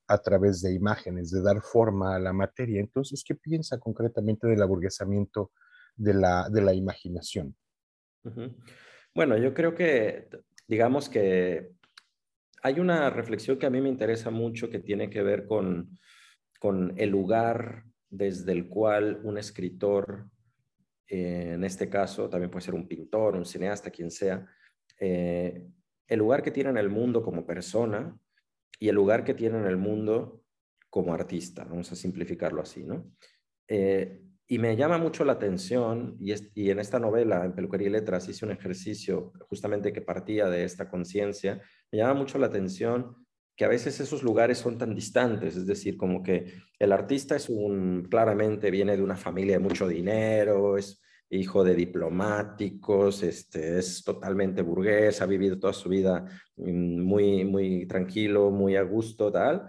a 0.06 0.18
través 0.18 0.60
de 0.62 0.72
imágenes, 0.74 1.30
de 1.30 1.42
dar 1.42 1.60
forma 1.62 2.16
a 2.16 2.18
la 2.18 2.32
materia. 2.32 2.80
Entonces, 2.80 3.24
¿qué 3.26 3.34
piensa 3.34 3.78
concretamente 3.78 4.46
del 4.46 4.62
aburguesamiento 4.62 5.52
de 5.96 6.14
la, 6.14 6.48
de 6.50 6.62
la 6.62 6.74
imaginación? 6.74 7.56
Bueno, 9.14 9.36
yo 9.36 9.54
creo 9.54 9.74
que, 9.74 10.28
digamos 10.66 11.08
que 11.08 11.72
hay 12.62 12.78
una 12.78 13.10
reflexión 13.10 13.58
que 13.58 13.66
a 13.66 13.70
mí 13.70 13.80
me 13.80 13.88
interesa 13.88 14.30
mucho 14.30 14.70
que 14.70 14.78
tiene 14.78 15.10
que 15.10 15.22
ver 15.22 15.46
con, 15.46 15.98
con 16.58 16.94
el 16.96 17.10
lugar 17.10 17.84
desde 18.08 18.52
el 18.52 18.68
cual 18.68 19.20
un 19.24 19.38
escritor, 19.38 20.28
eh, 21.08 21.52
en 21.54 21.64
este 21.64 21.88
caso, 21.88 22.28
también 22.28 22.50
puede 22.50 22.64
ser 22.64 22.74
un 22.74 22.86
pintor, 22.86 23.34
un 23.34 23.44
cineasta, 23.44 23.90
quien 23.90 24.10
sea, 24.10 24.46
eh, 25.00 25.66
el 26.06 26.18
lugar 26.18 26.42
que 26.42 26.50
tiene 26.50 26.70
en 26.70 26.76
el 26.76 26.90
mundo 26.90 27.22
como 27.22 27.46
persona 27.46 28.16
y 28.78 28.88
el 28.88 28.94
lugar 28.94 29.24
que 29.24 29.34
tiene 29.34 29.58
en 29.58 29.66
el 29.66 29.76
mundo 29.76 30.44
como 30.90 31.14
artista, 31.14 31.64
vamos 31.64 31.90
a 31.92 31.96
simplificarlo 31.96 32.60
así, 32.60 32.84
¿no? 32.84 33.12
Eh, 33.68 34.22
y 34.46 34.58
me 34.58 34.76
llama 34.76 34.98
mucho 34.98 35.24
la 35.24 35.32
atención, 35.32 36.16
y, 36.20 36.34
y, 36.54 36.70
en 36.70 36.78
esta 36.78 36.98
novela, 36.98 37.44
en 37.44 37.54
Peluquería 37.54 37.88
y 37.88 37.92
Letras, 37.92 38.28
hice 38.28 38.44
un 38.44 38.50
ejercicio 38.50 39.32
justamente 39.48 39.92
que 39.92 40.02
partía 40.02 40.50
de 40.50 40.64
esta 40.64 40.90
conciencia, 40.90 41.62
me 41.90 41.98
llama 41.98 42.14
mucho 42.14 42.38
la 42.38 42.48
atención 42.48 43.16
que 43.56 43.64
a 43.64 43.68
veces 43.68 44.00
esos 44.00 44.22
lugares 44.22 44.58
son 44.58 44.78
tan 44.78 44.94
distantes, 44.94 45.56
es 45.56 45.66
decir, 45.66 45.96
como 45.96 46.22
que 46.22 46.54
el 46.78 46.92
artista 46.92 47.36
es 47.36 47.48
un, 47.48 48.06
claramente 48.10 48.70
viene 48.70 48.96
de 48.96 49.02
una 49.02 49.16
familia 49.16 49.58
de 49.58 49.62
mucho 49.62 49.86
dinero, 49.86 50.76
es 50.76 51.00
hijo 51.32 51.64
de 51.64 51.74
diplomáticos, 51.74 53.22
este, 53.22 53.78
es 53.78 54.04
totalmente 54.04 54.60
burgués, 54.60 55.22
ha 55.22 55.26
vivido 55.26 55.58
toda 55.58 55.72
su 55.72 55.88
vida 55.88 56.24
mm, 56.56 57.00
muy, 57.00 57.44
muy 57.44 57.86
tranquilo, 57.86 58.50
muy 58.50 58.76
a 58.76 58.82
gusto, 58.82 59.32
tal. 59.32 59.66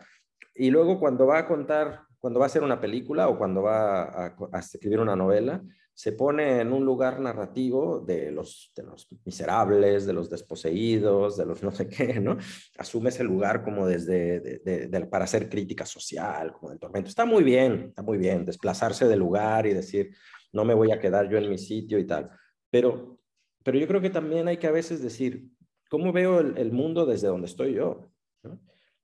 Y 0.54 0.70
luego 0.70 1.00
cuando 1.00 1.26
va 1.26 1.40
a 1.40 1.48
contar, 1.48 2.02
cuando 2.20 2.40
va 2.40 2.46
a 2.46 2.48
hacer 2.48 2.64
una 2.64 2.82
película 2.82 3.30
o 3.30 3.38
cuando 3.38 3.62
va 3.62 4.26
a, 4.26 4.60
escribir 4.60 5.00
una 5.00 5.16
novela, 5.16 5.64
se 5.94 6.12
pone 6.12 6.60
en 6.60 6.74
un 6.74 6.84
lugar 6.84 7.20
narrativo 7.20 8.00
de 8.00 8.32
los, 8.32 8.72
de 8.76 8.84
los 8.84 9.08
miserables, 9.24 10.06
de 10.06 10.14
los 10.14 10.30
desposeídos, 10.30 11.38
de 11.38 11.46
los 11.46 11.64
no 11.64 11.72
sé 11.72 11.88
qué, 11.88 12.20
¿no? 12.20 12.38
Asume 12.78 13.08
ese 13.08 13.24
lugar 13.24 13.64
como 13.64 13.88
desde, 13.88 14.60
para 15.10 15.24
hacer 15.24 15.48
crítica 15.48 15.86
social, 15.86 16.52
como 16.52 16.74
el 16.74 16.80
tormento. 16.80 17.08
Está 17.08 17.24
muy 17.24 17.44
bien, 17.44 17.86
está 17.90 18.02
muy 18.02 18.18
bien, 18.18 18.44
desplazarse 18.44 19.08
del 19.08 19.20
lugar 19.20 19.66
y 19.66 19.74
decir, 19.74 20.14
no 20.54 20.64
me 20.64 20.74
voy 20.74 20.92
a 20.92 21.00
quedar 21.00 21.30
yo 21.30 21.38
en 21.38 21.50
mi 21.50 21.58
sitio 21.58 22.00
y 22.00 22.08
tal. 22.08 22.30
Pero, 22.70 23.20
pero 23.64 23.78
yo 23.78 23.88
creo 23.88 24.02
que 24.02 24.10
también 24.10 24.48
hay 24.48 24.58
que 24.58 24.68
a 24.68 24.72
veces 24.72 25.02
decir, 25.02 25.50
¿cómo 25.90 26.14
veo 26.14 26.40
el, 26.40 26.72
mundo 26.72 27.06
desde 27.06 27.28
donde 27.28 27.48
estoy 27.48 27.74
yo? 27.74 28.10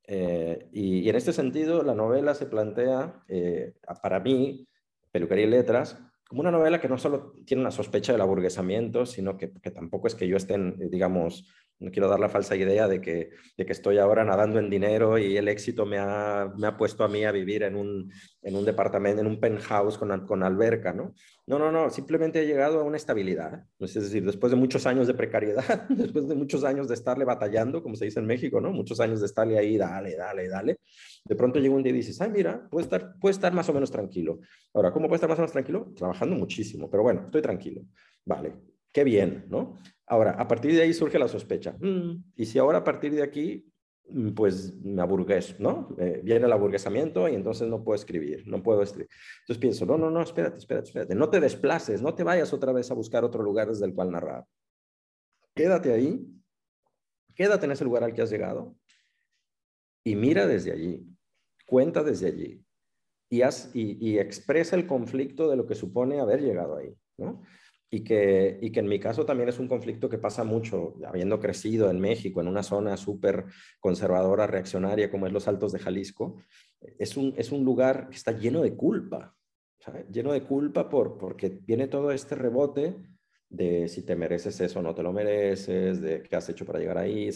Eh, 0.08 0.70
y, 0.72 1.10
en 1.10 1.16
este 1.16 1.34
sentido, 1.34 1.84
la 1.84 1.94
novela 1.94 2.34
se 2.34 2.46
plantea, 2.46 3.24
eh, 3.28 3.74
para 4.02 4.20
mí, 4.20 4.68
Peluquería 5.12 5.46
y 5.46 5.50
Letras, 5.50 6.00
como 6.28 6.42
una 6.42 6.52
novela 6.52 6.80
que 6.80 6.88
no 6.88 6.98
solo 6.98 7.34
tiene 7.46 7.62
una 7.62 7.72
sospecha 7.72 8.12
del 8.12 8.22
aburguesamiento, 8.22 9.06
sino 9.06 9.38
que, 9.38 9.48
tampoco 9.48 10.08
es 10.08 10.16
que 10.16 10.28
yo 10.28 10.38
esté, 10.38 10.58
digamos, 10.78 11.52
No 11.80 11.92
quiero 11.92 12.10
dar 12.10 12.20
la 12.20 12.28
falsa 12.28 12.56
idea 12.56 12.88
de 12.88 13.00
que, 13.00 13.32
de 13.58 13.66
que 13.66 13.72
estoy 13.72 13.98
ahora 13.98 14.26
nadando 14.26 14.60
en 14.60 14.70
dinero 14.70 15.18
y 15.18 15.38
el 15.38 15.48
éxito 15.48 15.86
me 15.86 15.98
ha, 15.98 16.52
me 16.58 16.68
ha 16.68 16.76
puesto 16.76 17.06
a 17.06 17.08
mí 17.08 17.24
a 17.24 17.32
vivir 17.32 17.64
en 17.64 17.76
un, 17.76 18.12
en 18.42 18.56
un 18.56 18.66
departamento, 18.66 19.22
en 19.22 19.28
un 19.28 19.40
penthouse 19.40 19.98
con, 19.98 20.26
con 20.26 20.44
alberca, 20.44 20.94
¿no? 20.94 21.14
No, 21.48 21.58
no, 21.58 21.72
no, 21.72 21.90
simplemente 21.90 22.42
he 22.42 22.46
llegado 22.46 22.82
a 22.82 22.84
una 22.84 22.98
estabilidad. 22.98 23.66
Es 23.80 23.94
decir, 23.94 24.26
después 24.26 24.52
de 24.52 24.58
muchos 24.58 24.86
años 24.86 25.08
de 25.08 25.14
precariedad, 25.14 25.88
después 25.90 26.28
de 26.28 26.36
muchos 26.36 26.64
años 26.64 26.88
de 26.88 26.94
estarle 26.94 27.26
batallando, 27.26 27.82
como 27.82 27.96
se 27.96 28.06
dice 28.06 28.20
en 28.20 28.28
México, 28.28 28.60
¿no? 28.60 28.72
Muchos 28.72 29.00
años 29.00 29.22
de 29.22 29.26
estarle 29.26 29.58
ahí, 29.58 29.78
dale, 29.78 30.16
dale, 30.16 30.48
dale. 30.48 30.80
De 31.26 31.36
pronto 31.36 31.60
llega 31.60 31.74
un 31.74 31.84
día 31.84 31.92
y 31.92 31.96
dices, 31.96 32.20
ay, 32.22 32.30
mira, 32.30 32.68
puedo 32.70 32.84
estar, 32.84 33.16
puedo 33.20 33.32
estar 33.32 33.54
más 33.54 33.70
o 33.70 33.74
menos 33.74 33.90
tranquilo. 33.90 34.40
Ahora, 34.74 34.92
¿cómo 34.92 35.08
puedo 35.08 35.16
estar 35.16 35.30
más 35.30 35.40
o 35.40 35.42
menos 35.42 35.52
tranquilo? 35.52 35.92
Trabajando 35.96 36.36
muchísimo, 36.36 36.90
pero 36.90 37.04
bueno, 37.04 37.24
estoy 37.26 37.42
tranquilo. 37.42 37.82
Vale, 38.26 38.54
qué 38.92 39.04
bien, 39.04 39.46
¿no? 39.50 39.80
Ahora, 40.10 40.32
a 40.32 40.48
partir 40.48 40.74
de 40.74 40.82
ahí 40.82 40.92
surge 40.92 41.20
la 41.20 41.28
sospecha. 41.28 41.78
Mm, 41.80 42.24
y 42.36 42.46
si 42.46 42.58
ahora 42.58 42.80
a 42.80 42.84
partir 42.84 43.14
de 43.14 43.22
aquí, 43.22 43.72
mm, 44.10 44.32
pues 44.32 44.76
me 44.84 45.04
aburgues, 45.04 45.60
¿no? 45.60 45.96
Eh, 46.00 46.22
viene 46.24 46.48
el 46.48 46.52
aburguesamiento 46.52 47.30
y 47.30 47.36
entonces 47.36 47.68
no 47.68 47.84
puedo 47.84 47.96
escribir, 47.96 48.44
no 48.48 48.64
puedo 48.64 48.82
escribir. 48.82 49.08
Entonces 49.42 49.62
pienso, 49.62 49.86
no, 49.86 50.00
no, 50.00 50.10
no, 50.10 50.24
espérate, 50.24 50.58
espérate, 50.58 50.88
espérate. 50.88 51.14
No 51.14 51.30
te 51.30 51.40
desplaces, 51.40 52.02
no 52.02 52.16
te 52.16 52.24
vayas 52.24 52.52
otra 52.54 52.74
vez 52.74 52.90
a 52.90 52.96
buscar 52.96 53.24
otro 53.24 53.44
lugar 53.44 53.68
desde 53.68 53.86
el 53.86 53.94
cual 53.94 54.10
narrar. 54.10 54.46
Quédate 55.54 55.94
ahí, 55.94 56.26
quédate 57.36 57.68
en 57.68 57.74
ese 57.74 57.84
lugar 57.84 58.04
al 58.04 58.14
que 58.14 58.24
has 58.24 58.32
llegado 58.32 58.76
y 60.04 60.16
mira 60.16 60.48
desde 60.48 60.72
allí, 60.72 61.06
cuenta 61.68 62.02
desde 62.02 62.28
allí 62.28 62.66
y, 63.30 63.44
y, 63.44 64.10
y 64.10 64.18
expresa 64.18 64.76
el 64.76 64.88
conflicto 64.88 65.52
de 65.52 65.56
lo 65.56 65.68
que 65.68 65.76
supone 65.76 66.20
haber 66.20 66.42
llegado 66.42 66.78
ahí, 66.78 66.96
¿no? 67.18 67.44
Y 67.92 68.04
que, 68.04 68.60
y 68.62 68.72
que 68.72 68.80
en 68.80 68.88
mi 68.88 69.00
caso 69.00 69.26
también 69.26 69.50
es 69.50 69.60
un 69.60 69.68
conflicto 69.68 70.10
que 70.10 70.20
pasa 70.20 70.44
mucho, 70.44 70.96
habiendo 71.06 71.40
crecido 71.40 71.90
en 71.90 72.00
México, 72.00 72.40
en 72.40 72.48
una 72.48 72.64
zona 72.64 72.98
súper 72.98 73.46
conservadora, 73.80 74.48
reaccionaria 74.48 75.10
como 75.10 75.26
es 75.26 75.34
los 75.34 75.48
Altos 75.48 75.72
de 75.72 75.80
Jalisco, 75.80 76.38
es 76.98 77.18
un, 77.18 77.34
es 77.38 77.52
un 77.52 77.66
lugar 77.66 78.10
que 78.10 78.16
está 78.16 78.32
lleno 78.32 78.62
de 78.62 78.76
culpa, 78.76 79.36
lleno 80.12 80.34
de 80.34 80.44
culpa 80.44 80.88
por, 80.88 81.18
porque 81.18 81.50
viene 81.50 81.88
todo 81.88 82.12
este 82.12 82.36
rebote 82.36 82.96
de 83.50 83.88
si 83.88 84.04
te 84.04 84.16
mereces 84.16 84.60
eso 84.62 84.80
o 84.80 84.84
no 84.84 84.94
te 84.94 85.02
lo 85.02 85.12
mereces, 85.12 86.00
de 86.00 86.22
qué 86.22 86.36
has 86.36 86.48
hecho 86.50 86.66
para 86.66 86.80
llegar 86.80 87.00
ahí. 87.00 87.30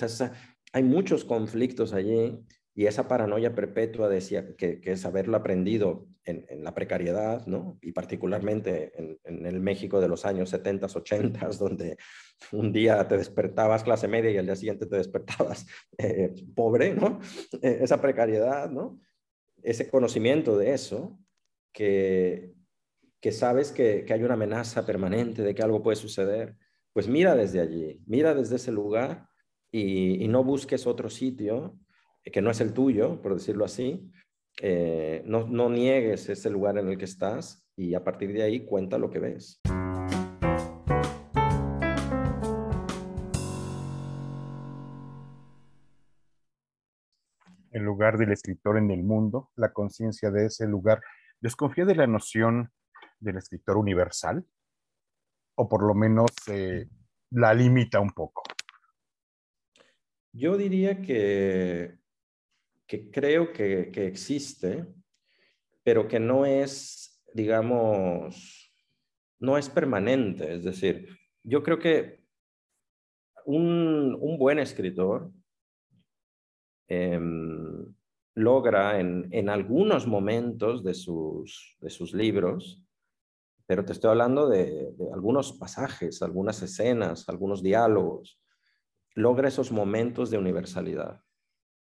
hay 0.71 0.83
muchos 0.83 1.25
conflictos 1.25 1.93
allí 1.93 2.39
y 2.75 2.85
esa 2.85 3.07
paranoia 3.07 3.55
perpetua 3.55 4.07
decía 4.07 4.55
que, 4.55 4.79
que 4.79 4.91
es 4.91 5.05
haberlo 5.05 5.37
aprendido 5.37 6.07
en, 6.25 6.63
la 6.63 6.73
precariedad, 6.73 7.45
¿no? 7.47 7.77
Y 7.81 7.91
particularmente 7.91 8.93
en, 9.23 9.45
el 9.45 9.59
México 9.59 9.99
de 9.99 10.07
los 10.07 10.25
años 10.25 10.49
70, 10.49 10.87
80, 10.87 11.47
donde 11.59 11.97
un 12.51 12.71
día 12.71 13.07
te 13.07 13.17
despertabas 13.17 13.83
clase 13.83 14.07
media 14.07 14.31
y 14.31 14.37
al 14.37 14.45
día 14.45 14.55
siguiente 14.55 14.85
te 14.85 14.97
despertabas 14.97 15.65
eh, 15.97 16.33
pobre, 16.55 16.93
¿no? 16.93 17.19
Eh, 17.61 17.79
esa 17.81 18.01
precariedad, 18.01 18.69
¿no? 18.69 18.99
Ese 19.61 19.89
conocimiento 19.89 20.57
de 20.57 20.73
eso, 20.73 21.19
que, 21.71 22.53
que 23.21 23.31
sabes 23.31 23.71
que, 23.71 24.03
que 24.05 24.13
hay 24.13 24.23
una 24.23 24.33
amenaza 24.33 24.85
permanente 24.85 25.41
de 25.41 25.55
que 25.55 25.61
algo 25.61 25.81
puede 25.81 25.95
suceder, 25.95 26.55
pues 26.91 27.07
mira 27.07 27.35
desde 27.35 27.59
allí, 27.59 28.01
mira 28.05 28.33
desde 28.33 28.57
ese 28.57 28.71
lugar 28.71 29.27
y, 29.71 30.23
y 30.23 30.27
no 30.27 30.43
busques 30.43 30.85
otro 30.85 31.09
sitio 31.09 31.77
que 32.31 32.41
no 32.41 32.51
es 32.51 32.61
el 32.61 32.73
tuyo, 32.73 33.21
por 33.21 33.33
decirlo 33.33 33.65
así, 33.65 34.09
eh, 34.61 35.23
no, 35.25 35.47
no 35.47 35.69
niegues 35.69 36.29
ese 36.29 36.49
lugar 36.49 36.77
en 36.77 36.89
el 36.89 36.97
que 36.97 37.05
estás 37.05 37.65
y 37.75 37.95
a 37.95 38.03
partir 38.03 38.33
de 38.33 38.43
ahí 38.43 38.65
cuenta 38.65 38.97
lo 38.97 39.09
que 39.09 39.19
ves. 39.19 39.59
El 47.71 47.81
lugar 47.81 48.17
del 48.17 48.31
escritor 48.31 48.77
en 48.77 48.91
el 48.91 49.03
mundo, 49.03 49.49
la 49.55 49.73
conciencia 49.73 50.29
de 50.29 50.45
ese 50.45 50.67
lugar, 50.67 51.01
desconfía 51.41 51.85
de 51.85 51.95
la 51.95 52.05
noción 52.05 52.71
del 53.19 53.37
escritor 53.37 53.77
universal, 53.77 54.45
o 55.55 55.67
por 55.67 55.83
lo 55.83 55.95
menos 55.95 56.29
eh, 56.47 56.87
la 57.31 57.53
limita 57.53 57.99
un 57.99 58.11
poco. 58.11 58.43
Yo 60.33 60.57
diría 60.57 61.01
que 61.01 62.02
que 62.87 63.09
creo 63.09 63.53
que, 63.53 63.91
existe, 64.07 64.85
pero 65.83 66.07
que 66.07 66.19
no 66.19 66.45
es, 66.45 67.23
digamos, 67.33 68.73
no 69.39 69.57
es 69.57 69.69
permanente. 69.69 70.53
Es 70.53 70.63
decir, 70.63 71.09
yo 71.43 71.63
creo 71.63 71.79
que 71.79 72.23
un, 73.45 74.37
buen 74.37 74.59
escritor 74.59 75.31
em, 76.87 77.93
logra 78.35 78.99
en, 78.99 79.49
algunos 79.49 80.07
momentos 80.07 80.83
de 80.83 80.93
sus, 80.93 81.77
de 81.79 81.89
sus 81.89 82.13
libros, 82.13 82.81
pero 83.65 83.85
te 83.85 83.93
estoy 83.93 84.11
hablando 84.11 84.49
de, 84.49 84.91
de, 84.91 85.11
algunos 85.13 85.53
pasajes, 85.53 86.21
algunas 86.21 86.61
escenas, 86.61 87.29
algunos 87.29 87.63
diálogos, 87.63 88.39
logra 89.15 89.47
esos 89.47 89.71
momentos 89.71 90.29
de 90.29 90.37
universalidad. 90.37 91.21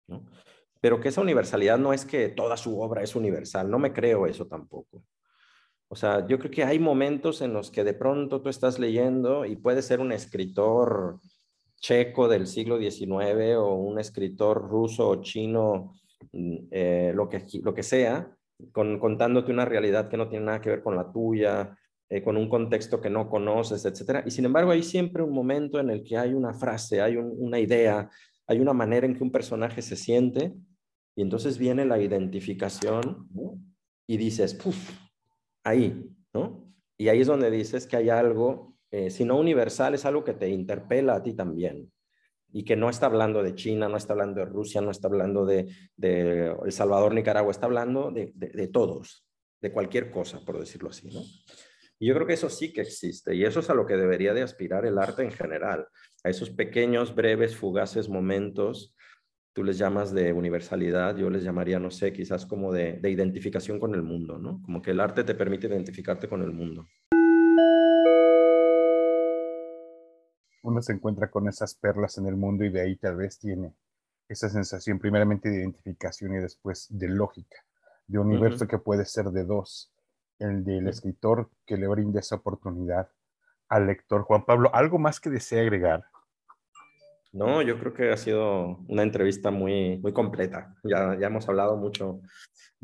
¿no? 0.07 0.25
Pero 0.83 0.99
que 0.99 1.11
esa 1.11 1.21
universalidad 1.21 1.79
no 1.79 1.93
es 1.93 2.05
que 2.05 2.29
toda 2.29 2.57
su 2.57 2.81
obra 2.81 3.05
es 3.05 3.15
universal, 3.15 3.71
no 3.71 3.79
me 3.79 3.93
creo 3.93 4.27
eso 4.27 4.49
tampoco. 4.49 5.05
O 5.87 5.95
sea, 5.95 6.27
yo 6.27 6.41
creo 6.41 6.51
que 6.51 6.65
hay 6.65 6.81
momentos 6.81 7.41
en 7.41 7.53
los 7.53 7.71
que 7.71 7.85
de 7.85 7.95
pronto 7.95 8.43
tú 8.43 8.49
estás 8.49 8.81
leyendo 8.81 9.45
y 9.45 9.55
puede 9.55 9.81
ser 9.81 10.01
un 10.01 10.11
escritor 10.11 11.21
checo 11.77 12.27
del 12.27 12.49
siglo 12.49 12.79
XIX 12.79 13.59
o 13.59 13.75
un 13.75 14.01
escritor 14.01 14.61
ruso 14.61 15.09
o 15.09 15.23
chino, 15.23 15.95
mm, 16.33 16.57
eh, 16.73 17.13
lo, 17.15 17.29
que, 17.29 17.47
lo 17.63 17.73
que 17.73 17.85
sea, 17.85 18.37
contándote 18.73 19.53
una 19.53 19.65
realidad 19.65 20.09
que 20.09 20.17
no 20.17 20.29
tiene 20.29 20.47
nada 20.47 20.61
que 20.61 20.71
ver 20.71 20.83
con 20.83 20.97
la 20.97 21.13
tuya, 21.13 21.79
eh, 22.09 22.25
con 22.25 22.37
un 22.37 22.49
contexto 22.49 23.01
que 23.01 23.09
no 23.09 23.31
conoces, 23.31 23.85
etc. 23.85 24.25
Y 24.27 24.33
sin 24.33 24.47
embargo, 24.47 24.73
hay 24.73 24.83
siempre 24.83 25.23
un 25.23 25.33
momento 25.33 25.79
en 25.79 25.91
el 25.91 26.03
que 26.03 26.19
hay 26.19 26.35
una 26.35 26.55
frase, 26.55 27.01
hay 27.01 27.19
una 27.19 27.61
idea, 27.61 28.11
hay 28.49 28.59
una 28.59 28.73
manera 28.73 29.07
en 29.07 29.15
que 29.15 29.23
un 29.23 29.31
personaje 29.31 29.81
se 29.81 29.95
siente 29.95 30.53
y 31.15 31.23
entonces 31.23 31.59
viene 31.59 31.85
la 31.85 32.01
identificación 32.01 33.29
y 34.07 34.17
dices, 34.17 34.55
puff, 34.55 34.91
ahí, 35.65 36.11
¿no? 36.33 36.73
Y 36.97 37.09
ahí 37.09 37.21
es 37.21 37.27
donde 37.27 37.51
dices 37.51 37.87
que 37.87 37.97
hay 37.97 38.09
algo, 38.09 38.77
eh, 38.91 39.11
si 39.11 39.25
no 39.25 39.39
universal, 39.39 39.95
es 39.95 40.05
algo 40.05 40.25
que 40.25 40.35
te 40.35 40.49
interpela 40.49 41.17
a 41.17 41.23
ti 41.23 41.35
también. 41.35 41.93
Y 42.55 42.65
que 42.65 42.77
no 42.77 42.91
está 42.91 43.07
hablando 43.07 43.43
de 43.43 43.55
China, 43.55 43.89
no 43.89 43.97
está 43.97 44.13
hablando 44.13 44.41
de 44.41 44.47
Rusia, 44.47 44.81
no 44.81 44.91
está 44.91 45.09
hablando 45.09 45.47
de, 45.47 45.69
El 45.99 46.73
Salvador, 46.73 47.15
Nicaragua, 47.15 47.51
está 47.51 47.67
hablando 47.67 48.11
de, 48.11 48.33
de, 48.35 48.69
todos, 48.69 49.27
de 49.61 49.73
cualquier 49.73 50.11
cosa, 50.11 50.45
por 50.45 50.59
decirlo 50.59 50.91
así, 50.91 51.09
¿no? 51.09 51.23
Y 51.99 52.09
yo 52.09 52.15
creo 52.15 52.27
que 52.27 52.35
eso 52.35 52.51
sí 52.51 52.73
que 52.73 52.81
existe 52.81 53.35
y 53.35 53.45
eso 53.45 53.61
es 53.61 53.71
a 53.71 53.75
lo 53.75 53.87
que 53.87 53.97
debería 53.97 54.35
de 54.35 54.43
aspirar 54.43 54.85
el 54.85 54.99
arte 54.99 55.23
en 55.23 55.31
general, 55.31 55.87
a 56.25 56.31
esos 56.31 56.51
pequeños, 56.51 57.15
breves, 57.15 57.57
fugaces 57.57 58.09
momentos 58.09 58.97
tú 59.53 59.65
les 59.65 59.79
llamas 59.79 60.13
de 60.13 60.33
universalidad, 60.33 61.17
yo 61.17 61.29
les 61.29 61.43
llamaría, 61.43 61.79
no 61.79 61.91
sé, 61.91 62.13
quizás 62.13 62.47
como 62.47 62.73
de, 62.73 63.01
identificación 63.05 63.79
con 63.79 63.95
el 63.95 64.03
mundo, 64.03 64.39
¿no? 64.39 64.63
Como 64.63 64.81
que 64.81 64.93
el 64.93 65.01
arte 65.01 65.25
te 65.25 65.35
permite 65.35 65.67
identificarte 65.67 66.29
con 66.29 66.43
el 66.43 66.53
mundo. 66.53 66.87
Uno 70.63 70.81
se 70.81 70.93
encuentra 70.93 71.31
con 71.31 71.49
esas 71.49 71.75
perlas 71.75 72.17
en 72.19 72.27
el 72.27 72.37
mundo 72.37 72.65
y 72.65 72.71
de 72.71 72.81
ahí 72.81 72.97
tal 72.97 73.17
vez 73.17 73.39
tiene 73.39 73.75
esa 74.29 74.49
sensación 74.49 74.99
primeramente 74.99 75.51
de 75.51 75.57
identificación 75.57 76.35
y 76.37 76.39
después 76.39 76.87
de 76.89 77.09
lógica, 77.09 77.57
de 78.07 78.19
universo 78.19 78.67
que 78.67 78.79
puede 78.79 79.05
ser 79.05 79.27
de 79.27 79.45
dos, 79.45 79.93
el 80.39 80.65
del 80.65 80.89
escritor 80.89 81.51
que 81.67 81.77
le 81.77 81.89
brinda 81.89 82.21
esa 82.21 82.37
oportunidad 82.37 83.11
al 83.69 83.87
lector. 83.87 84.23
Juan 84.23 84.47
Pablo, 84.47 84.75
¿algo 84.75 84.99
más 84.99 85.21
que 85.21 85.31
desea 85.31 85.63
agregar? 85.63 86.05
No, 87.33 87.63
yo 87.63 87.79
creo 87.79 87.95
que 87.95 88.11
ha 88.11 88.17
sido 88.17 88.79
una 88.89 89.03
entrevista 89.03 89.51
muy, 89.51 89.99
muy 89.99 90.13
completa. 90.13 90.75
Ya, 90.85 91.17
ya 91.19 91.29
hemos 91.29 91.49
hablado 91.49 91.77
mucho. 91.77 92.21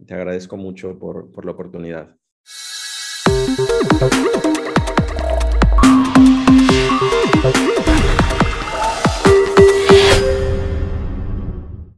Te 0.06 0.14
agradezco 0.14 0.56
mucho 0.56 0.98
por, 0.98 1.30
por 1.30 1.44
la 1.44 1.52
oportunidad. 1.52 2.16